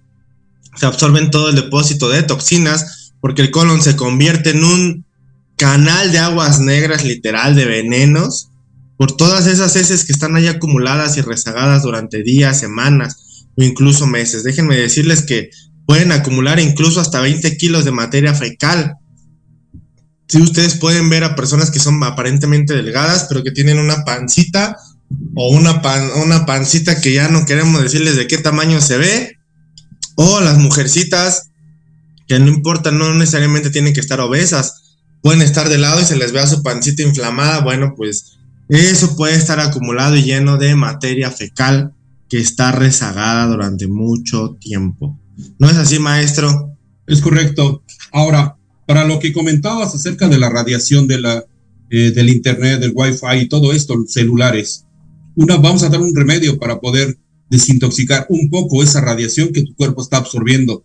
[0.76, 5.06] se absorben todo el depósito de toxinas, porque el colon se convierte en un
[5.56, 8.50] canal de aguas negras, literal, de venenos,
[8.96, 14.06] por todas esas heces que están ahí acumuladas y rezagadas durante días, semanas o incluso
[14.06, 14.44] meses.
[14.44, 15.50] Déjenme decirles que
[15.86, 18.94] pueden acumular incluso hasta 20 kilos de materia fecal.
[20.28, 24.76] Si ustedes pueden ver a personas que son aparentemente delgadas, pero que tienen una pancita
[25.34, 25.82] o una,
[26.24, 29.38] una pancita que ya no queremos decirles de qué tamaño se ve,
[30.14, 31.50] o las mujercitas,
[32.26, 36.16] que no importa, no necesariamente tienen que estar obesas, pueden estar de lado y se
[36.16, 41.30] les vea su pancita inflamada, bueno, pues eso puede estar acumulado y lleno de materia
[41.30, 41.92] fecal
[42.28, 45.18] que está rezagada durante mucho tiempo.
[45.58, 46.76] ¿No es así, maestro?
[47.06, 47.82] Es correcto.
[48.12, 51.44] Ahora, para lo que comentabas acerca de la radiación de la,
[51.90, 54.86] eh, del Internet, del Wi-Fi y todo esto, celulares,
[55.36, 57.18] una, vamos a dar un remedio para poder
[57.52, 60.84] desintoxicar un poco esa radiación que tu cuerpo está absorbiendo.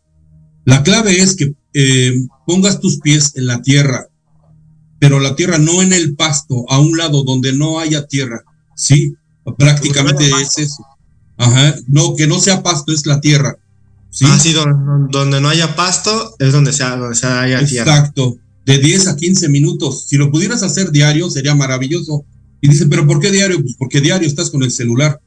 [0.66, 2.14] La clave es que eh,
[2.46, 4.08] pongas tus pies en la tierra,
[5.00, 8.44] pero la tierra no en el pasto, a un lado donde no haya tierra.
[8.76, 9.16] Sí,
[9.58, 10.86] prácticamente es eso.
[11.38, 13.58] Ajá, no, que no sea pasto, es la tierra.
[14.10, 14.26] ¿sí?
[14.28, 17.96] Ah, sí, donde, no haya pasto es donde sea, donde sea haya tierra.
[17.96, 20.06] Exacto, de 10 a 15 minutos.
[20.08, 22.26] Si lo pudieras hacer diario, sería maravilloso.
[22.60, 23.62] Y dice, pero ¿por qué diario?
[23.62, 25.22] Pues porque diario estás con el celular.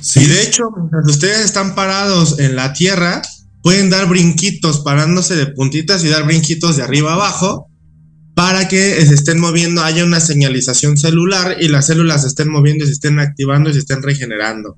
[0.00, 0.26] Sí.
[0.26, 3.22] de hecho, mientras ustedes están parados en la tierra,
[3.62, 7.68] pueden dar brinquitos parándose de puntitas y dar brinquitos de arriba abajo
[8.34, 12.86] para que se estén moviendo, haya una señalización celular y las células se estén moviendo
[12.86, 14.76] se estén activando y se estén regenerando.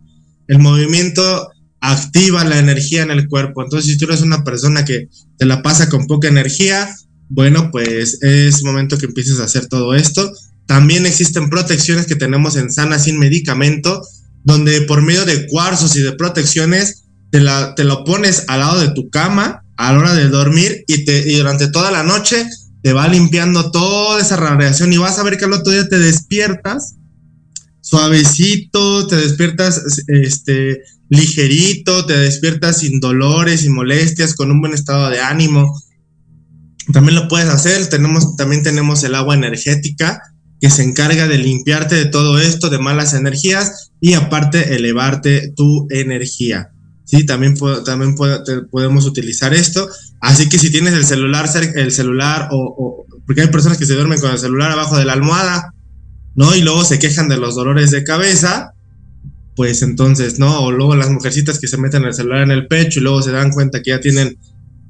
[0.49, 1.49] El movimiento
[1.81, 3.63] activa la energía en el cuerpo.
[3.63, 5.09] Entonces, si tú eres una persona que
[5.39, 6.95] te la pasa con poca energía,
[7.29, 10.31] bueno, pues es momento que empieces a hacer todo esto
[10.67, 14.03] también existen protecciones que tenemos en Sana sin medicamento,
[14.45, 18.89] donde por medio de cuarzos y de protecciones te, la, lo pones al lado de
[18.91, 22.47] tu cama a la hora de dormir y, te, y durante toda la noche
[22.83, 25.99] te va limpiando toda esa radiación y vas a ver que al otro día te
[25.99, 26.95] despiertas
[27.85, 35.11] suavecito, te despiertas este ligerito, te despiertas sin dolores, sin molestias, con un buen estado
[35.11, 35.79] de ánimo.
[36.93, 40.21] También lo puedes hacer, tenemos, también tenemos el agua energética
[40.61, 45.87] que se encarga de limpiarte de todo esto, de malas energías y aparte elevarte tu
[45.91, 46.71] energía.
[47.05, 49.89] Sí, también, podemos utilizar esto.
[50.21, 54.21] Así que si tienes el celular, el celular o, porque hay personas que se duermen
[54.21, 55.75] con el celular abajo de la almohada,
[56.35, 56.55] ¿no?
[56.55, 58.73] Y luego se quejan de los dolores de cabeza,
[59.55, 60.61] pues entonces, ¿no?
[60.61, 63.33] O luego las mujercitas que se meten el celular en el pecho y luego se
[63.33, 64.39] dan cuenta que ya tienen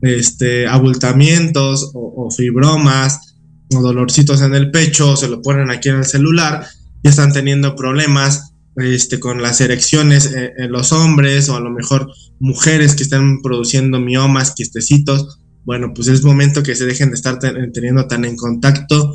[0.03, 3.34] este, abultamientos o, fibromas o
[3.71, 6.67] dolorcitos en el pecho, se lo ponen aquí en el celular
[7.03, 11.71] y están teniendo problemas este, con las erecciones en, en, los hombres o a lo
[11.71, 12.11] mejor
[12.41, 15.39] mujeres que están produciendo miomas, quistecitos.
[15.65, 19.15] Bueno, pues es momento que se dejen de estar teniendo tan en contacto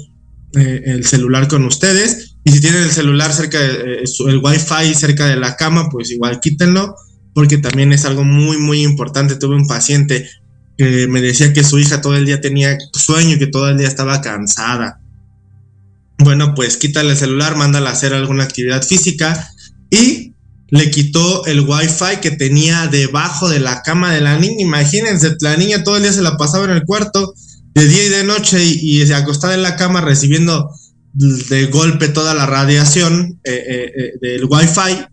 [0.55, 2.37] eh, el celular con ustedes.
[2.43, 6.09] Y si tienen el celular cerca de, eh, el wifi cerca de la cama, pues
[6.09, 6.95] igual quítenlo,
[7.35, 9.35] porque también es algo muy, muy importante.
[9.35, 10.27] Tuve un paciente
[10.79, 13.77] que me decía que su hija todo el día tenía sueño y que todo el
[13.77, 15.01] día estaba cansada.
[16.19, 19.51] Bueno, pues quítale el celular, mándala a hacer alguna actividad física
[19.89, 20.35] y
[20.69, 24.61] le quitó el wifi que tenía debajo de la cama de la niña.
[24.61, 27.33] Imagínense, la niña todo el día se la pasaba en el cuarto
[27.73, 30.73] de día y de noche y, se acostaba en la cama recibiendo
[31.11, 35.05] de golpe toda la radiación eh, eh, eh, del wifi,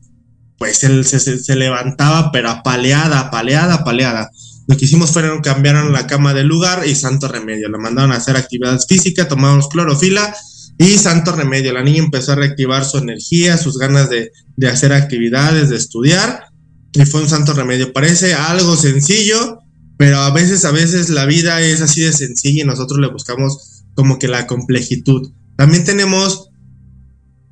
[0.59, 4.31] pues él se, levantaba, pero apaleada, apaleada, apaleada.
[4.69, 7.69] Lo que hicimos fue cambiaron la cama de lugar y santo remedio.
[7.69, 10.35] Le mandaron a hacer actividad física, tomamos clorofila
[10.79, 11.73] y santo remedio.
[11.73, 16.47] La niña empezó a reactivar su energía, sus ganas de, de hacer actividades, de estudiar
[16.93, 17.93] y fue un santo remedio.
[17.93, 19.61] Parece algo sencillo,
[19.99, 23.85] pero a veces, a veces la vida es así de sencilla y nosotros le buscamos
[23.95, 25.33] como que la complejitud.
[25.57, 26.51] También tenemos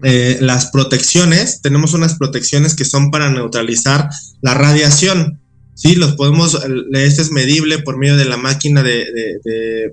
[0.03, 4.09] eh, las protecciones, tenemos unas protecciones que son para neutralizar
[4.41, 5.41] la radiación.
[5.75, 6.59] Sí, los podemos,
[6.93, 9.91] este es medible por medio de la máquina de,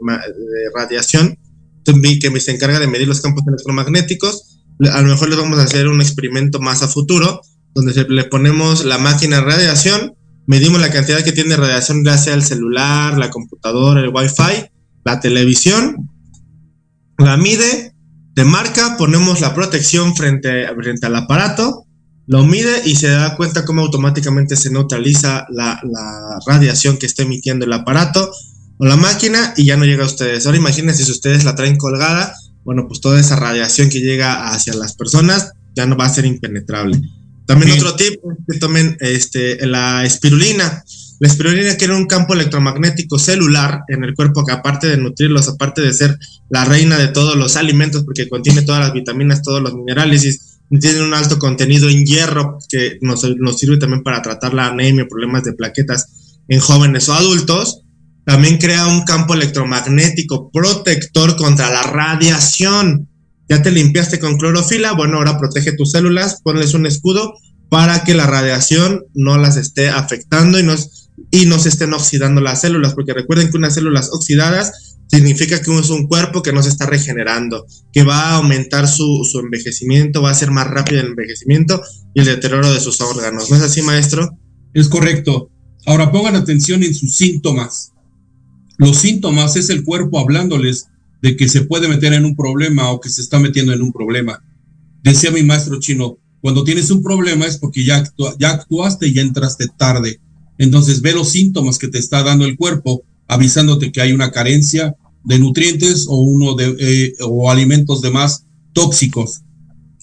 [0.76, 1.38] radiación
[1.84, 4.60] que se encarga de medir los campos electromagnéticos.
[4.94, 7.42] A lo mejor les vamos a hacer un experimento más a futuro,
[7.74, 10.16] donde le ponemos la máquina de radiación
[10.52, 14.68] medimos la cantidad que tiene radiación ya sea el celular, la computadora, el wifi,
[15.06, 16.10] la televisión,
[17.18, 17.94] la mide,
[18.36, 21.86] te marca, ponemos la protección frente, frente al aparato,
[22.28, 27.24] lo mide y se da cuenta cómo automáticamente se neutraliza la, la, radiación que está
[27.24, 28.32] emitiendo el aparato
[28.78, 30.46] o la máquina y ya no llega a ustedes.
[30.46, 34.74] Ahora imagínense si ustedes la traen colgada, bueno, pues toda esa radiación que llega hacia
[34.74, 37.02] las personas ya no va a ser impenetrable.
[37.46, 40.84] También otro tipo que tomen este, la espirulina.
[41.20, 45.82] La espirulina quiere un campo electromagnético celular en el cuerpo que aparte de nutrirlos, aparte
[45.82, 46.18] de ser
[46.50, 50.80] la reina de todos los alimentos, porque contiene todas las vitaminas, todos los minerales y
[50.80, 55.06] tiene un alto contenido en hierro que nos, nos sirve también para tratar la anemia,
[55.08, 57.82] problemas de plaquetas en jóvenes o adultos.
[58.26, 63.10] También crea un campo electromagnético protector contra la radiación
[63.52, 67.34] ya te limpiaste con clorofila, bueno, ahora protege tus células, ponles un escudo
[67.68, 72.40] para que la radiación no las esté afectando y, nos, y no se estén oxidando
[72.40, 76.64] las células, porque recuerden que unas células oxidadas significa que es un cuerpo que no
[76.64, 81.02] se está regenerando, que va a aumentar su, su envejecimiento, va a ser más rápido
[81.02, 81.82] el envejecimiento
[82.14, 83.50] y el deterioro de sus órganos.
[83.50, 84.38] ¿No es así, maestro?
[84.74, 85.52] Es correcto.
[85.86, 87.92] Ahora pongan atención en sus síntomas.
[88.78, 90.88] Los síntomas es el cuerpo hablándoles
[91.22, 93.92] de que se puede meter en un problema o que se está metiendo en un
[93.92, 94.42] problema.
[95.04, 98.04] Decía mi maestro chino, cuando tienes un problema es porque ya,
[98.40, 100.22] ya actuaste y ya entraste tarde.
[100.58, 104.96] Entonces ve los síntomas que te está dando el cuerpo, avisándote que hay una carencia
[105.24, 109.42] de nutrientes o uno de eh, o alimentos de más tóxicos.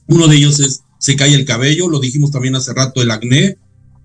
[0.07, 3.57] Uno de ellos es se cae el cabello, lo dijimos también hace rato el acné,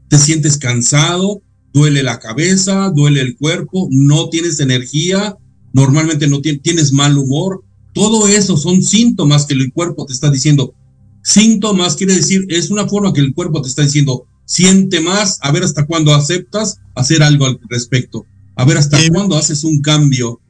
[0.09, 1.41] te sientes cansado,
[1.73, 5.35] duele la cabeza, duele el cuerpo, no tienes energía,
[5.73, 10.75] normalmente no tienes mal humor, todo eso son síntomas que el cuerpo te está diciendo.
[11.23, 15.51] Síntomas quiere decir, es una forma que el cuerpo te está diciendo, siente más, a
[15.51, 20.41] ver hasta cuándo aceptas hacer algo al respecto, a ver hasta cuándo haces un cambio.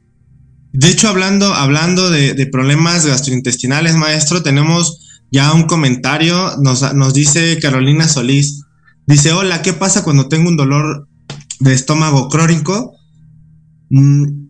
[0.74, 8.08] De hecho, hablando, hablando de, problemas gastrointestinales, maestro, tenemos ya un comentario, nos, dice Carolina
[8.08, 8.64] Solís,
[9.06, 11.06] dice, hola, ¿qué pasa cuando tengo un dolor
[11.60, 12.92] de estómago crónico?
[13.90, 14.48] Mm,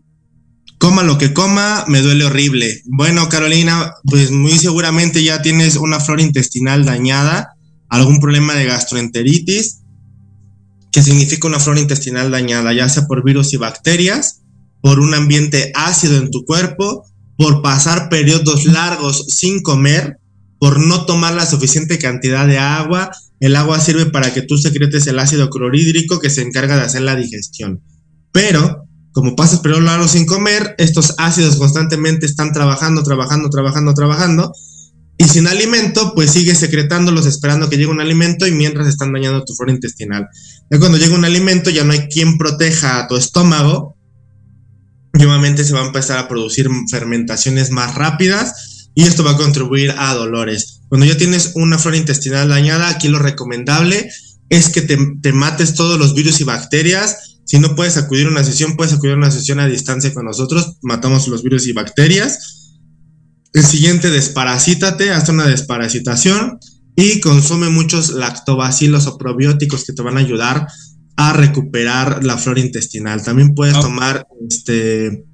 [0.79, 2.81] coma lo que coma, me duele horrible.
[2.87, 7.51] Bueno, Carolina, pues muy seguramente ya tienes una flora intestinal dañada,
[7.91, 9.83] algún problema de gastroenteritis,
[10.91, 14.43] que significa una flora intestinal dañada, ya sea por virus y bacterias,
[14.85, 17.07] por un ambiente ácido en tu cuerpo,
[17.39, 20.18] por pasar periodos largos sin comer,
[20.59, 23.11] por no tomar la suficiente cantidad de agua.
[23.41, 27.01] El agua sirve para que tú secretes el ácido clorhídrico que se encarga de hacer
[27.01, 27.80] la digestión.
[28.30, 34.53] Pero, como pasas periodos largos sin comer, estos ácidos constantemente están trabajando, trabajando, trabajando, trabajando.
[35.16, 39.45] Y sin alimento, pues sigues secretándolos esperando que llegue un alimento y mientras están dañando
[39.45, 40.28] tu flora intestinal.
[40.70, 43.93] Y cuando llega un alimento ya no hay quien proteja a tu estómago
[45.14, 49.94] y se va a empezar a producir fermentaciones más rápidas y esto va a contribuir
[49.96, 50.80] a dolores.
[50.88, 54.10] Cuando ya tienes una flora intestinal dañada, aquí lo recomendable
[54.48, 57.38] es que te, mates todos los virus y bacterias.
[57.44, 60.24] Si no puedes acudir a una sesión, puedes acudir a una sesión a distancia con
[60.24, 60.76] nosotros.
[60.82, 62.72] Matamos los virus y bacterias.
[63.52, 66.58] El siguiente, desparasítate, haz una desparasitación
[66.96, 70.66] y consume muchos lactobacilos o probióticos que te van a ayudar
[71.16, 73.22] a recuperar la flora intestinal.
[73.22, 73.80] También puedes ah.
[73.80, 75.24] tomar este,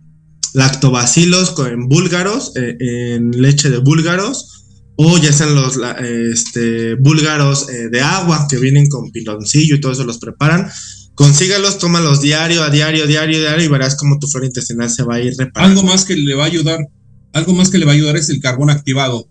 [0.53, 4.65] lactobacilos en búlgaros, eh, en leche de búlgaros,
[4.97, 9.93] o ya sean los este, búlgaros eh, de agua que vienen con piloncillo y todo
[9.93, 10.71] eso los preparan.
[11.15, 15.17] Consígalos, tómalos diario, a diario, diario, diario y verás cómo tu flora intestinal se va
[15.17, 15.81] a ir reparando.
[15.81, 16.81] Algo más que le va a ayudar,
[17.33, 19.29] algo más que le va a ayudar es el carbón activado.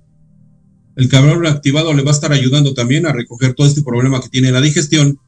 [0.96, 4.30] El carbón activado le va a estar ayudando también a recoger todo este problema que
[4.30, 5.20] tiene la digestión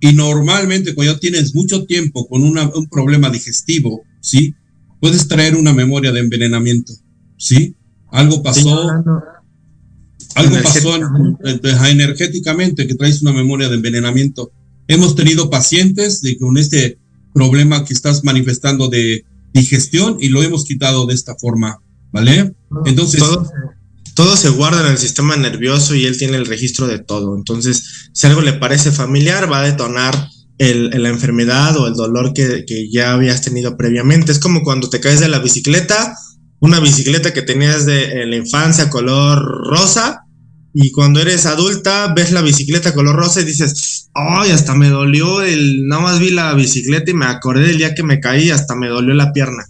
[0.00, 4.54] y normalmente cuando tienes mucho tiempo con un problema digestivo, ¿sí?
[5.00, 6.92] Puedes traer una memoria de envenenamiento,
[7.36, 7.74] ¿sí?
[8.10, 8.90] Algo pasó,
[10.34, 10.94] algo pasó
[11.88, 14.52] energéticamente que traes una memoria de envenenamiento.
[14.86, 16.98] Hemos tenido pacientes de, con este
[17.34, 21.78] problema que estás manifestando de digestión y lo hemos quitado de esta forma,
[22.12, 22.54] ¿vale?
[22.86, 23.50] Entonces todo
[24.26, 27.36] se guarda en el sistema nervioso y él tiene el registro de todo.
[27.36, 32.64] Entonces, si algo le parece familiar, va a detonar la enfermedad o el dolor que,
[32.90, 34.32] ya habías tenido previamente.
[34.32, 36.16] Es como cuando te caes de la bicicleta,
[36.60, 40.24] una bicicleta que tenías de en la infancia color rosa,
[40.74, 45.42] y cuando eres adulta ves la bicicleta color rosa y dices, ay, hasta me dolió
[45.42, 48.74] el, nada más vi la bicicleta y me acordé del día que me caí, hasta
[48.74, 49.64] me dolió la pierna.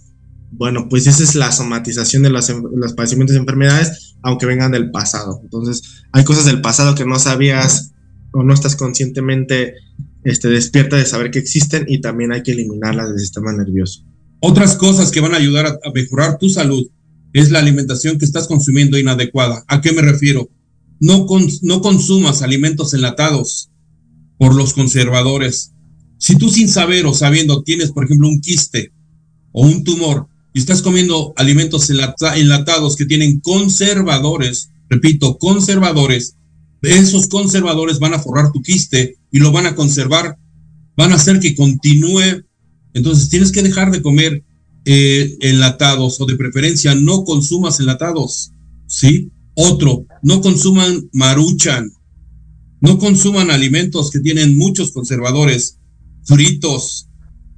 [0.51, 4.91] Bueno, pues esa es la somatización de los, los padecimientos de enfermedades aunque vengan del
[4.91, 5.39] pasado.
[5.43, 7.91] Entonces, hay cosas del pasado que no sabías
[8.31, 9.75] o no estás conscientemente
[10.23, 14.03] este, despierta de saber que existen y también hay que eliminarlas del sistema nervioso.
[14.41, 16.87] Otras cosas que van a ayudar a, mejorar tu salud
[17.33, 19.63] es la alimentación que estás consumiendo inadecuada.
[19.67, 20.49] ¿A qué me refiero?
[20.99, 21.27] No,
[21.61, 23.69] no consumas alimentos enlatados
[24.37, 25.73] por los conservadores.
[26.17, 28.91] Si tú sin saber o sabiendo tienes, por ejemplo, un quiste
[29.51, 36.35] o un tumor, y estás comiendo alimentos enlatados que tienen conservadores, repito, conservadores,
[36.81, 40.37] esos conservadores van a forrar tu quiste y lo van a conservar,
[40.95, 42.43] van a hacer que continúe.
[42.93, 44.43] Entonces tienes que dejar de comer
[44.85, 48.53] eh, enlatados o de preferencia no consumas enlatados,
[48.87, 49.31] ¿sí?
[49.53, 51.91] Otro, no consuman maruchan,
[52.81, 55.77] no consuman alimentos que tienen muchos conservadores,
[56.23, 57.09] fritos,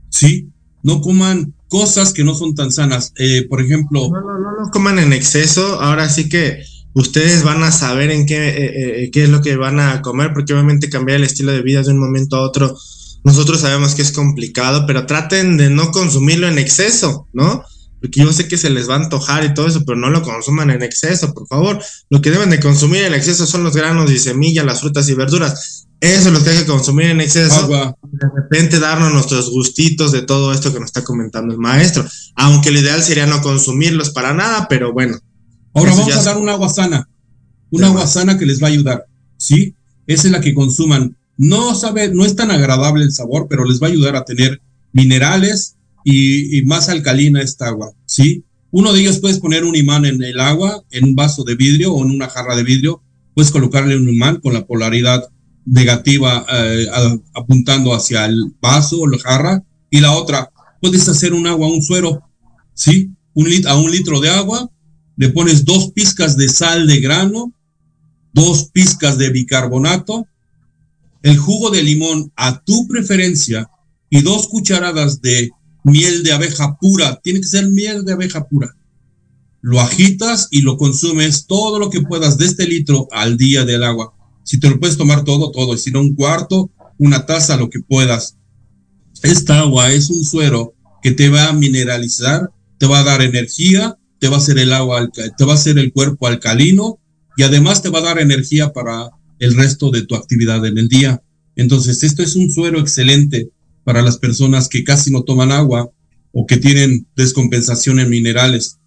[0.09, 0.49] ¿sí?
[0.83, 3.13] No coman cosas que no son tan sanas.
[3.17, 4.09] Eh, por ejemplo.
[4.11, 5.82] No, no, no, no coman en exceso.
[5.82, 6.61] Ahora sí que
[6.93, 10.34] ustedes van a saber en qué, eh, eh, qué es lo que van a comer,
[10.34, 12.78] porque obviamente cambiar el estilo de vida de un momento a otro,
[13.24, 17.63] nosotros sabemos que es complicado, pero traten de no consumirlo en exceso, ¿no?
[18.01, 20.24] Porque yo sé que se les va a antojar y todo eso, pero no lo
[20.24, 21.82] consuman en exceso, por favor.
[22.09, 25.13] Lo que deben de consumir en exceso son los granos y semillas, las frutas y
[25.13, 25.88] verduras.
[26.01, 27.67] Eso es lo que hay que consumir en exceso.
[27.67, 32.03] De repente darnos nuestros gustitos de todo esto que nos está comentando el maestro.
[32.35, 35.19] Aunque lo ideal sería no consumirlos para nada, pero bueno.
[35.75, 37.07] Ahora vamos a dar un agua sana.
[37.69, 39.05] Un agua sana que les va a ayudar.
[39.37, 39.75] ¿Sí?
[40.07, 41.15] Esa es la que consuman.
[41.37, 44.59] No sabe, no es tan agradable el sabor, pero les va a ayudar a tener
[44.93, 47.91] minerales y, y más alcalina esta agua.
[48.07, 48.43] ¿Sí?
[48.71, 51.93] Uno de ellos puedes poner un imán en el agua, en un vaso de vidrio
[51.93, 53.03] o en una jarra de vidrio.
[53.35, 55.29] Puedes colocarle un imán con la polaridad
[55.66, 56.88] negativa eh,
[57.34, 60.51] apuntando hacia el vaso o la jarra y la otra
[60.82, 62.22] puedes hacer un agua, un suero,
[62.74, 63.12] ¿sí?
[63.34, 64.70] Un lit a un litro de agua
[65.22, 67.53] le pones dos pizcas de sal de grano,
[68.34, 70.26] dos pizcas de bicarbonato,
[71.22, 73.70] el jugo de limón a tu preferencia
[74.09, 75.51] y dos cucharadas de
[75.84, 77.20] miel de abeja pura.
[77.22, 78.76] Tiene que ser miel de abeja pura.
[79.62, 83.84] Lo agitas y lo consumes todo lo que puedas de este litro al día del
[83.84, 84.16] agua.
[84.43, 85.77] Si te lo puedes tomar todo, todo.
[85.77, 88.37] Si no, un cuarto, una taza, lo que puedas.
[89.23, 92.49] Esta agua es un suero que te va a mineralizar
[92.81, 95.77] te va a dar energía, te va a hacer el agua, te va a hacer
[95.77, 96.97] el cuerpo alcalino
[97.37, 100.87] y además te va a dar energía para el resto de tu actividad en el
[100.87, 101.21] día.
[101.55, 103.51] Entonces, esto es un suero excelente
[103.83, 105.91] para las personas que casi no toman agua
[106.31, 108.79] o que tienen descompensación en minerales.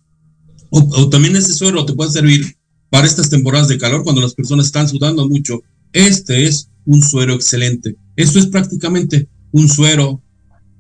[0.71, 2.57] O, también este suero te puede servir
[2.95, 5.65] para estas temporadas de calor cuando las personas están sudando mucho.
[5.93, 7.97] Este es un suero excelente.
[8.15, 10.23] Esto es prácticamente un suero.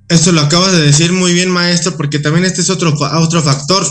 [0.09, 3.85] Eso lo acabas de decir muy bien, maestro, porque también este es otro, otro factor.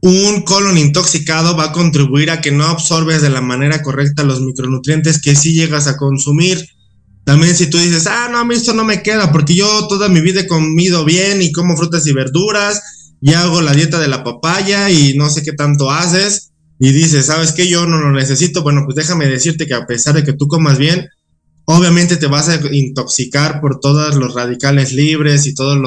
[0.00, 4.40] Un colon intoxicado va a contribuir a que no absorbes de la manera correcta los
[4.40, 6.64] micronutrientes que sí llegas a consumir.
[7.24, 10.08] También si tú dices, ah, no, a mí esto no me queda porque yo toda
[10.08, 12.80] mi vida he comido bien y como frutas y verduras
[13.20, 17.26] y hago la dieta de la papaya y no sé qué tanto haces y dices,
[17.26, 17.68] ¿sabes qué?
[17.68, 18.62] Yo no lo necesito.
[18.62, 21.08] Bueno, pues déjame decirte que a pesar de que tú comas bien,
[21.66, 25.78] obviamente te vas a intoxicar por todos los radicales libres y todas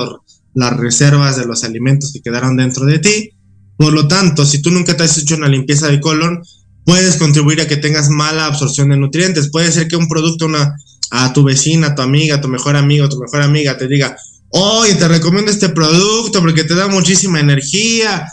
[0.54, 3.32] las reservas de los alimentos que quedaron dentro de ti.
[3.78, 6.42] Por lo tanto, si tú nunca te has hecho una limpieza de colon,
[6.84, 9.52] puedes contribuir a que tengas mala absorción de nutrientes.
[9.52, 10.76] Puede ser que un producto, una,
[11.12, 13.88] a tu vecina, a tu amiga, a tu mejor amigo, a tu mejor amiga te
[13.88, 14.16] diga,
[14.50, 18.26] oye, te recomiendo este producto porque te da muchísima energía,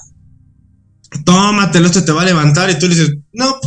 [1.25, 3.59] tómatelo, esto te va a levantar y tú le dices, no,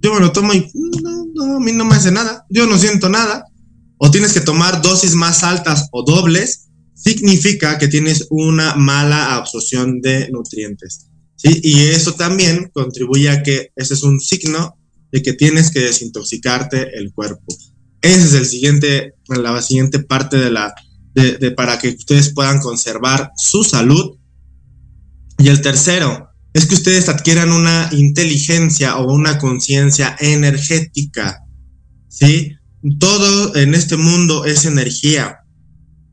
[0.00, 2.78] yo me lo tomo y no, no, a mí no me hace nada, yo no
[2.78, 3.44] siento nada.
[3.98, 10.00] O tienes que tomar dosis más altas o dobles, significa que tienes una mala absorción
[10.00, 11.06] de nutrientes.
[11.44, 14.76] Y eso también contribuye a que ese es un signo
[15.10, 17.44] de que tienes que desintoxicarte el cuerpo.
[18.00, 20.74] Esa es el siguiente, la siguiente parte de la,
[21.14, 24.16] de, para que ustedes puedan conservar su salud.
[25.38, 31.40] Y el tercero es que ustedes adquieran una inteligencia o una conciencia energética.
[32.08, 32.56] ¿Sí?
[32.98, 35.38] Todo en este mundo es energía.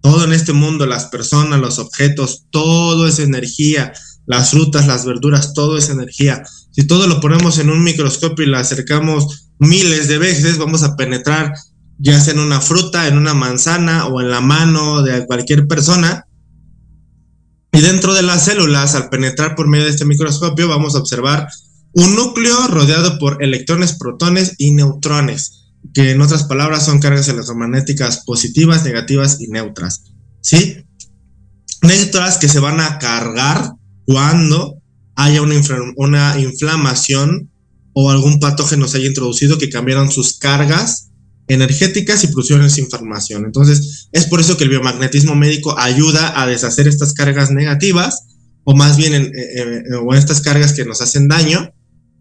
[0.02, 3.92] Todo en este mundo, las personas, los objetos, todo es energía.
[4.26, 6.44] Las frutas, las verduras, todo es energía.
[6.72, 10.96] Si todo lo ponemos en un microscopio y lo acercamos miles de veces, vamos a
[10.96, 11.54] penetrar
[12.00, 16.26] ya sea en una fruta, en una manzana o en la mano de cualquier persona.
[17.72, 21.48] Y dentro de las células, al penetrar por medio de este microscopio, vamos a observar
[21.94, 28.24] un núcleo rodeado por electrones, protones y neutrones, que en otras palabras son cargas electromagnéticas
[28.26, 30.04] positivas, negativas y neutras.
[30.42, 30.86] ¿Sí?
[31.82, 33.74] Neutras que se van a cargar
[34.06, 34.82] cuando
[35.16, 35.56] haya una,
[35.96, 37.52] una inflamación
[37.94, 41.09] o algún patógeno se haya introducido que cambiaron sus cargas
[41.50, 43.44] energéticas y producción de información.
[43.44, 48.28] Entonces, es por eso que el biomagnetismo médico ayuda a deshacer estas cargas negativas,
[48.64, 51.74] o más bien en, eh, eh, o estas cargas que nos hacen daño,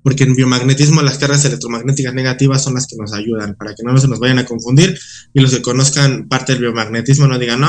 [0.02, 3.96] porque en biomagnetismo las cargas electromagnéticas negativas son las que nos ayudan, para que no
[3.98, 4.98] se nos vayan a confundir
[5.34, 7.68] y los que conozcan parte del biomagnetismo no digan, no,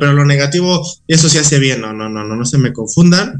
[0.00, 3.38] pero lo negativo, eso se hace bien, no, no, no, no, no se me confundan.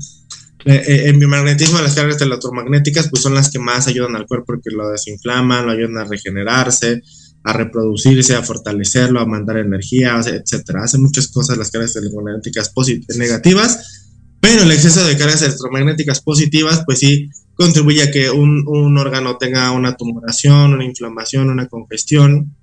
[0.65, 4.71] Eh, en biomagnetismo las cargas electromagnéticas pues son las que más ayudan al cuerpo porque
[4.71, 7.03] lo desinflaman, lo ayudan a regenerarse,
[7.47, 10.83] a reproducirse, a fortalecerlo, a mandar energía, etcétera.
[10.83, 12.73] Hace muchas cosas las cargas electromagnéticas
[13.17, 14.09] negativas,
[14.41, 19.71] pero el exceso de cargas electromagnéticas positivas, pues sí contribuye a que un, órgano tenga
[19.71, 22.57] una tumoración, una inflamación, una congestión,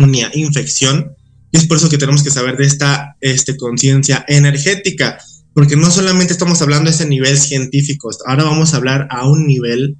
[0.00, 1.14] una infección.
[1.52, 5.16] Y es por eso que tenemos que saber de esta este, conciencia energética,
[5.54, 9.46] porque no solamente estamos hablando de ese nivel científico, ahora vamos a hablar a un
[9.46, 9.96] nivel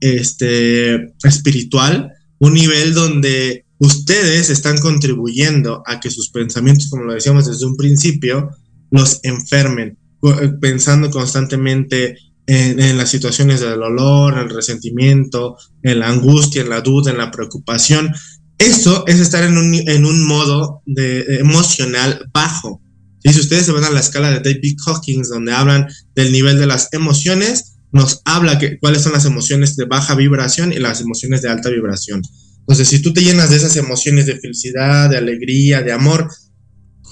[0.00, 7.46] este, espiritual, un nivel donde ustedes están contribuyendo a que sus pensamientos, como lo decíamos
[7.46, 8.50] desde un principio,
[8.90, 12.16] los enfermen, eh, pensando constantemente
[12.46, 17.30] en, las situaciones del dolor, el resentimiento, en la angustia, en la duda, en la
[17.30, 18.12] preocupación.
[18.58, 22.80] Eso es estar en un, en un modo de, emocional bajo.
[23.22, 26.58] Y si ustedes se van a la escala de David Hawkins, donde hablan del nivel
[26.58, 31.00] de las emociones, nos habla que, cuáles son las emociones de baja vibración y las
[31.00, 32.22] emociones de alta vibración.
[32.60, 36.28] Entonces, si tú te llenas de esas emociones de felicidad, de alegría, de amor,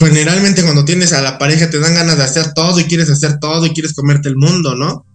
[0.00, 3.38] generalmente cuando tienes a la pareja te dan ganas de hacer todo y quieres hacer
[3.38, 5.06] todo y quieres comerte el mundo, ¿no?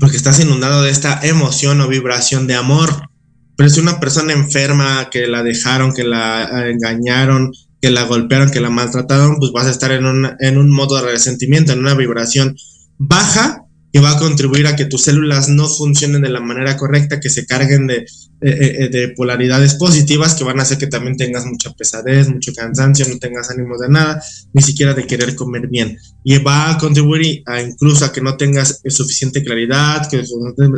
[0.00, 3.08] Porque estás inundado de esta emoción o vibración de amor.
[3.56, 8.60] Pero si una persona enferma que la dejaron, que la engañaron, que la golpearon, que
[8.60, 10.04] la maltrataron, pues vas a estar en
[10.40, 12.56] en un modo de resentimiento, en una vibración
[12.98, 17.20] baja que va a contribuir a que tus células no funcionen de la manera correcta,
[17.20, 18.06] que se carguen de,
[18.40, 23.18] de, polaridades positivas que van a hacer que también tengas mucha pesadez, mucho cansancio, no
[23.18, 24.22] tengas ánimo de nada,
[24.52, 25.98] ni siquiera de querer comer bien.
[26.22, 30.22] Y va a contribuir a incluso a que no tengas suficiente claridad, que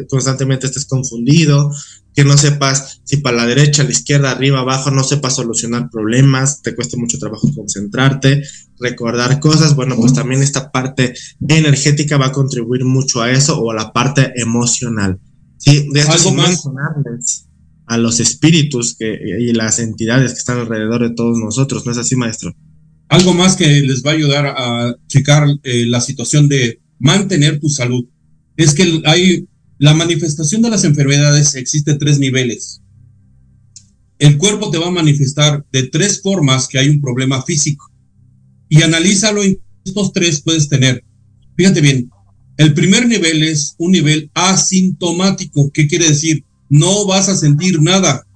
[0.08, 1.70] constantemente estés confundido,
[2.14, 6.62] que no sepas si para la derecha, la izquierda, arriba, abajo, no sepas solucionar problemas,
[6.62, 8.42] te cueste mucho trabajo concentrarte,
[8.78, 11.14] recordar cosas, bueno, pues también esta parte
[11.46, 15.18] energética va a contribuir mucho a eso o a la parte emocional.
[15.58, 16.64] Sí, de esto Algo más
[17.86, 21.98] a los espíritus que, y las entidades que están alrededor de todos nosotros, ¿no es
[21.98, 22.54] así, maestro?
[23.08, 27.68] Algo más que les va a ayudar a checar eh, la situación de mantener tu
[27.68, 28.04] salud
[28.56, 29.48] es que hay
[29.80, 32.80] la manifestación de las enfermedades existe tres niveles.
[34.20, 37.90] El cuerpo te va a manifestar de tres formas que hay un problema físico
[38.68, 41.02] y analízalo en estos tres puedes tener.
[41.56, 42.08] Fíjate bien,
[42.58, 45.72] el primer nivel es un nivel asintomático.
[45.72, 46.44] ¿Qué quiere decir?
[46.70, 48.26] no vas a sentir nada,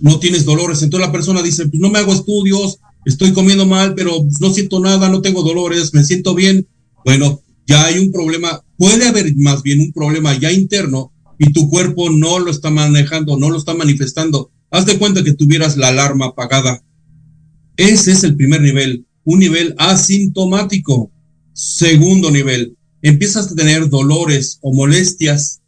[0.00, 0.82] no tienes dolores.
[0.82, 4.80] Entonces la persona dice, pues no me hago estudios, estoy comiendo mal, pero no siento
[4.80, 6.66] nada, no tengo dolores, me siento bien.
[7.04, 11.68] Bueno, ya hay un problema, puede haber más bien un problema ya interno y tu
[11.68, 14.52] cuerpo no lo está manejando, no lo está manifestando.
[14.70, 16.82] Haz de cuenta que tuvieras la alarma apagada.
[17.76, 21.12] Ese es el primer nivel, un nivel asintomático.
[21.52, 25.60] Segundo nivel, empiezas a tener dolores o molestias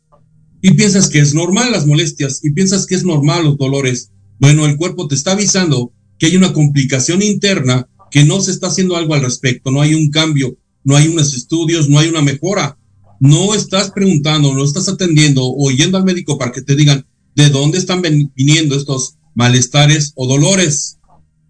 [0.62, 4.10] y piensas que es normal las molestias y piensas que es normal los dolores.
[4.38, 8.68] Bueno, el cuerpo te está avisando que hay una complicación interna, que no se está
[8.68, 12.22] haciendo algo al respecto, no hay un cambio, no hay unos estudios, no hay una
[12.22, 12.78] mejora.
[13.23, 17.07] No estás preguntando, no estás atendiendo o yendo al médico para que te digan
[17.37, 20.99] de dónde están viniendo estos malestares o dolores.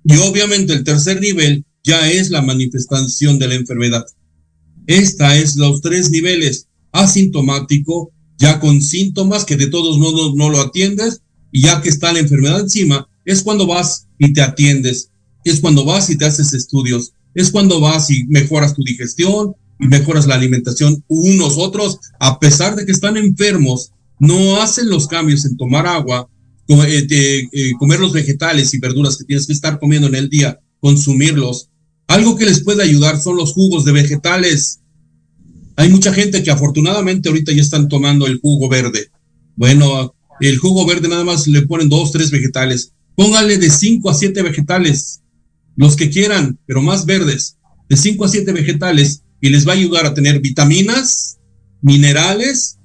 [0.04, 4.04] Y obviamente el tercer nivel ya es la manifestación de la enfermedad.
[4.86, 10.60] Esta es los tres niveles, asintomático, ya con síntomas que de todos modos no lo
[10.60, 15.10] atiendes y ya que está la enfermedad encima, es cuando vas y te atiendes,
[15.42, 19.54] es cuando vas y te haces estudios, es cuando vas y mejoras tu digestión
[19.88, 21.04] mejoras la alimentación.
[21.08, 26.28] Unos otros, a pesar de que están enfermos, no hacen los cambios en tomar agua,
[26.68, 30.60] eh, eh, comer los vegetales y verduras que tienes que estar comiendo en el día,
[30.80, 31.68] consumirlos.
[32.06, 34.80] Algo que les puede ayudar son los jugos de vegetales.
[35.76, 39.10] Hay mucha gente que afortunadamente ahorita ya están tomando el jugo verde.
[39.56, 42.92] Bueno, el jugo verde nada más le ponen dos, tres vegetales.
[43.14, 45.20] Póngale de cinco a siete vegetales,
[45.76, 47.58] los que quieran, pero más verdes,
[47.88, 51.38] de cinco a siete vegetales y les va a ayudar a tener vitaminas,
[51.82, 52.78] minerales,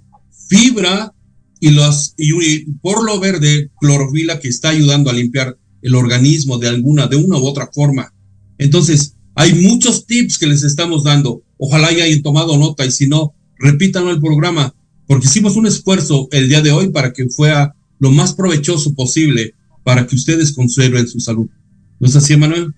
[0.50, 1.14] fibra
[1.62, 6.68] y los y por lo verde clorofila que está ayudando a limpiar el organismo de
[6.68, 8.14] alguna de una u otra forma.
[8.58, 13.34] Entonces, hay muchos tips que les estamos dando Ojalá hayan tomado nota y si no,
[13.58, 14.74] repítanlo el programa,
[15.08, 19.54] porque hicimos un esfuerzo el día de hoy para que fuera lo más provechoso posible
[19.84, 21.50] para que ustedes conserven su salud.
[22.00, 22.74] ¿No es así, Manuel?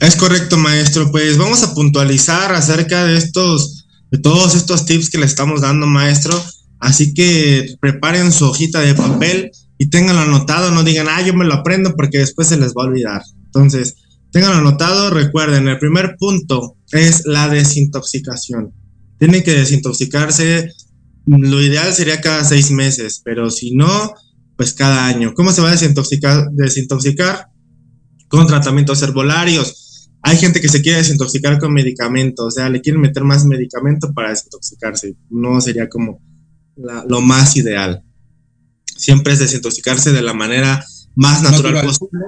[0.00, 1.10] Es correcto, maestro.
[1.10, 5.86] Pues vamos a puntualizar acerca de estos, de todos estos tips que le estamos dando,
[5.86, 6.40] maestro.
[6.78, 10.70] Así que preparen su hojita de papel y tenganlo anotado.
[10.70, 13.22] No digan, ah, yo me lo aprendo porque después se les va a olvidar.
[13.46, 13.96] Entonces,
[14.30, 18.72] tengan anotado, recuerden, el primer punto es la desintoxicación.
[19.18, 20.72] Tienen que desintoxicarse,
[21.26, 24.14] lo ideal sería cada seis meses, pero si no,
[24.56, 25.34] pues cada año.
[25.34, 26.50] ¿Cómo se va a desintoxicar?
[26.52, 27.48] desintoxicar?
[28.28, 29.87] Con tratamientos herbolarios.
[30.28, 34.12] Hay gente que se quiere desintoxicar con medicamentos, o sea, le quieren meter más medicamento
[34.12, 35.16] para desintoxicarse.
[35.30, 36.20] No sería como
[36.76, 38.02] lo más ideal.
[38.84, 41.84] Siempre es desintoxicarse de la manera más natural.
[41.84, 42.20] posible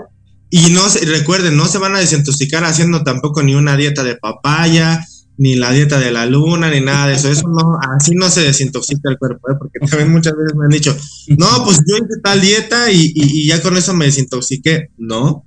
[0.50, 5.06] y no recuerden, no se van a desintoxicar haciendo tampoco ni una dieta de papaya,
[5.36, 7.30] ni la dieta de la luna, ni nada de eso.
[7.30, 9.54] Eso no, así no se desintoxica el cuerpo, ¿eh?
[9.58, 10.96] porque también muchas veces me han dicho,
[11.28, 14.88] no, pues yo hice tal dieta y, y, ya con eso me desintoxiqué.
[14.98, 15.44] No.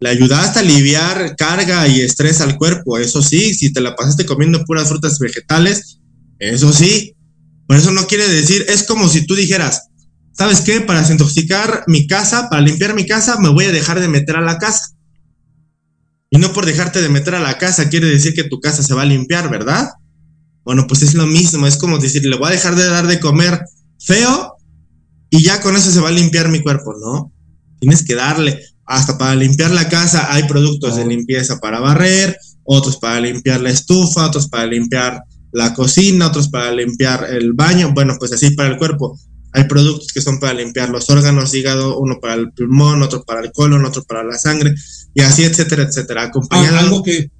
[0.00, 4.26] Le ayudaste a aliviar carga y estrés al cuerpo, eso sí, si te la pasaste
[4.26, 6.00] comiendo puras frutas vegetales,
[6.38, 7.14] eso sí.
[7.66, 9.88] Por eso no quiere decir, es como si tú dijeras,
[10.32, 10.80] ¿sabes qué?
[10.80, 14.42] Para desintoxicar mi casa, para limpiar mi casa, me voy a dejar de meter a
[14.42, 14.94] la casa.
[16.30, 18.92] Y no por dejarte de meter a la casa quiere decir que tu casa se
[18.92, 19.88] va a limpiar, ¿verdad?
[20.64, 23.20] Bueno, pues es lo mismo, es como decir, le voy a dejar de dar de
[23.20, 23.60] comer
[24.04, 24.56] feo
[25.30, 27.32] y ya con eso se va a limpiar mi cuerpo, ¿no?
[27.78, 32.96] Tienes que darle, hasta para limpiar la casa hay productos de limpieza para barrer, otros
[32.96, 35.22] para limpiar la estufa, otros para limpiar
[35.52, 39.18] la cocina, otros para limpiar el baño, bueno, pues así para el cuerpo.
[39.52, 43.40] Hay productos que son para limpiar los órganos, hígado, uno para el pulmón, otro para
[43.40, 44.74] el colon, otro para la sangre,
[45.14, 46.32] y así, etcétera, etcétera.
[46.50, 47.30] Ah, algo, que,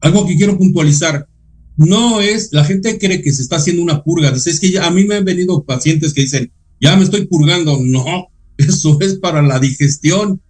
[0.00, 1.26] algo que quiero puntualizar.
[1.76, 4.30] No es, la gente cree que se está haciendo una purga.
[4.30, 7.78] Dice, es que a mí me han venido pacientes que dicen, ya me estoy purgando.
[7.82, 10.40] No, eso es para la digestión,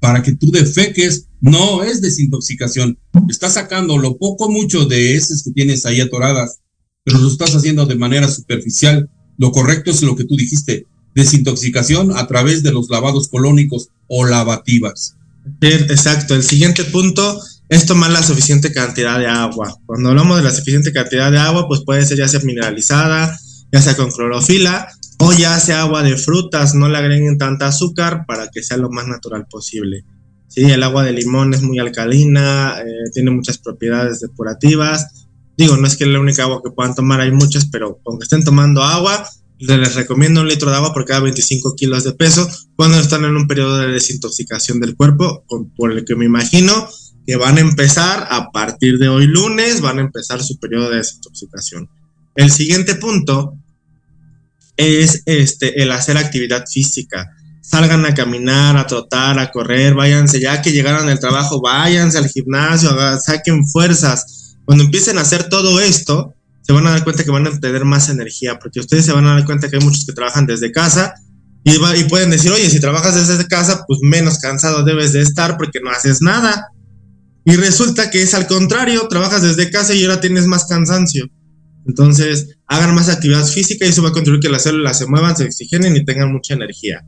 [0.00, 1.26] para que tú defeques.
[1.40, 2.98] No es desintoxicación.
[3.28, 6.58] Estás sacando lo poco, mucho de esas que tienes ahí atoradas,
[7.04, 9.08] pero lo estás haciendo de manera superficial
[9.40, 14.26] lo correcto es lo que tú dijiste, desintoxicación a través de los lavados colónicos o
[14.26, 15.16] lavativas.
[15.62, 16.34] exacto.
[16.34, 17.40] El siguiente punto
[17.70, 19.78] es tomar la suficiente cantidad de agua.
[19.86, 23.34] Cuando hablamos de la suficiente cantidad de agua, pues puede ser ya sea mineralizada,
[23.72, 24.86] ya sea con clorofila
[25.22, 26.74] o ya sea agua de frutas.
[26.74, 30.04] No le agreguen tanta azúcar para que sea lo más natural posible.
[30.48, 35.28] Sí, el agua de limón es muy alcalina, eh, tiene muchas propiedades depurativas.
[35.56, 38.24] Digo, no es que es la única agua que puedan tomar, hay muchas, pero aunque
[38.24, 42.48] estén tomando agua, les recomiendo un litro de agua por cada 25 kilos de peso
[42.74, 45.44] cuando están en un periodo de desintoxicación del cuerpo,
[45.76, 46.88] por el que me imagino
[47.26, 50.96] que van a empezar a partir de hoy lunes, van a empezar su periodo de
[50.96, 51.90] desintoxicación.
[52.34, 53.59] El siguiente punto
[54.80, 57.28] es este, el hacer actividad física
[57.70, 62.28] salgan a caminar, a trotar, a correr, váyanse, ya que llegaron al trabajo, váyanse al
[62.28, 64.56] gimnasio, saquen fuerzas.
[64.64, 67.84] Cuando empiecen a hacer todo esto, se van a dar cuenta que van a tener
[67.84, 70.72] más energía, porque ustedes se van a dar cuenta que hay muchos que trabajan desde
[70.72, 71.14] casa
[71.62, 75.56] y, y pueden decir, oye, si trabajas desde casa, pues menos cansado debes de estar
[75.56, 76.70] porque no haces nada.
[77.44, 81.26] Y resulta que es al contrario, trabajas desde casa y ahora tienes más cansancio.
[81.86, 85.36] Entonces, hagan más actividad física y eso va a contribuir que las células se muevan,
[85.36, 87.04] se oxigenen y tengan mucha energía.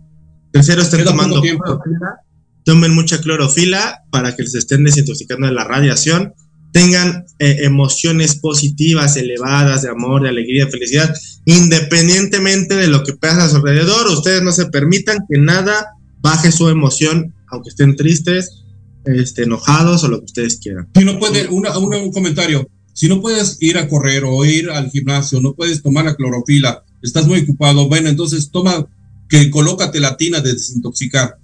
[0.52, 2.16] Tercero, estén tomando clorofila.
[2.64, 6.32] Tomen mucha clorofila para que se estén desintoxicando de la radiación.
[6.72, 11.14] Tengan eh, emociones positivas, elevadas, de amor, de alegría, de felicidad,
[11.44, 14.06] independientemente de lo que pasa a su alrededor.
[14.08, 15.88] Ustedes no se permitan que nada
[16.20, 18.62] baje su emoción, aunque estén tristes,
[19.04, 20.88] este, enojados o lo que ustedes quieran.
[20.94, 22.66] Si no puede, un comentario.
[22.92, 26.84] Si no puedes ir a correr o ir al gimnasio, no puedes tomar la clorofila,
[27.02, 28.86] estás muy ocupado, bueno, entonces toma
[29.28, 31.38] que colócate la tina de desintoxicar.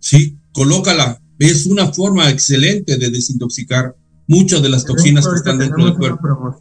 [0.00, 1.20] Sí, colócala.
[1.38, 3.94] Es una forma excelente de desintoxicar
[4.26, 6.58] muchas de las toxinas que están dentro del cuerpo.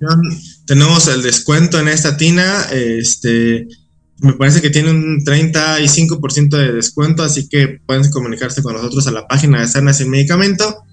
[0.66, 3.68] Tenemos el descuento en esta tina, este,
[4.20, 9.12] me parece que tiene un 35% de descuento, así que pueden comunicarse con nosotros a
[9.12, 10.84] la página de Sanas y Medicamento.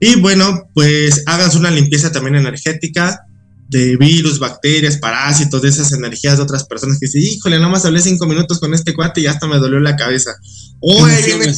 [0.00, 3.20] Y bueno, pues háganse una limpieza también energética
[3.68, 7.84] de virus, bacterias, parásitos, de esas energías de otras personas que dicen, híjole, nada más
[7.84, 10.30] hablé cinco minutos con este cuate y hasta me dolió la cabeza.
[10.80, 11.52] O viene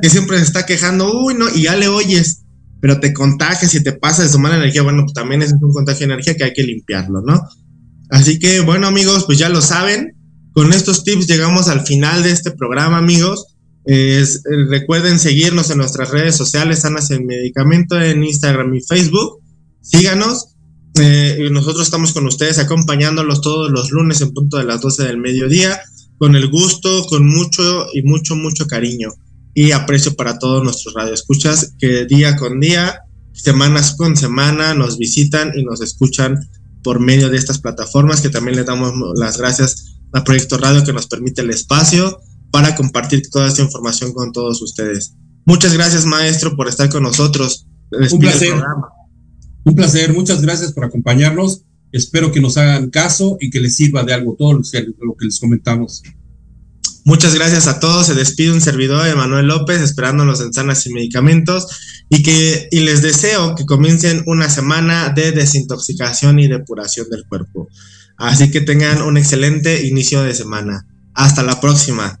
[0.00, 2.44] que siempre se está quejando, uy, no, y ya le oyes,
[2.80, 4.82] pero te contagias y te pasa de su mala energía.
[4.82, 7.42] Bueno, pues también es un contagio de energía que hay que limpiarlo, ¿no?
[8.10, 10.16] Así que, bueno, amigos, pues ya lo saben.
[10.52, 13.53] Con estos tips llegamos al final de este programa, amigos.
[13.86, 14.24] Eh,
[14.68, 19.40] recuerden seguirnos en nuestras redes sociales, Sanas en Medicamento, en Instagram y Facebook.
[19.82, 20.54] Síganos
[21.00, 25.18] eh, nosotros estamos con ustedes acompañándolos todos los lunes en punto de las 12 del
[25.18, 25.80] mediodía,
[26.18, 29.12] con el gusto, con mucho y mucho, mucho cariño
[29.54, 33.00] y aprecio para todos nuestros radioescuchas que día con día,
[33.32, 36.38] semanas con semana nos visitan y nos escuchan
[36.84, 40.92] por medio de estas plataformas que también les damos las gracias a Proyecto Radio que
[40.92, 42.20] nos permite el espacio
[42.54, 45.14] para compartir toda esta información con todos ustedes.
[45.44, 47.66] Muchas gracias maestro por estar con nosotros.
[48.12, 48.54] Un placer.
[49.64, 51.62] Un placer, muchas gracias por acompañarnos.
[51.90, 55.40] Espero que nos hagan caso y que les sirva de algo todo lo que les
[55.40, 56.04] comentamos.
[57.04, 58.06] Muchas gracias a todos.
[58.06, 61.66] Se despide un servidor, Emanuel López, esperándonos en Sanas y Medicamentos
[62.08, 67.66] y que y les deseo que comiencen una semana de desintoxicación y depuración del cuerpo.
[68.16, 70.86] Así que tengan un excelente inicio de semana.
[71.14, 72.20] Hasta la próxima.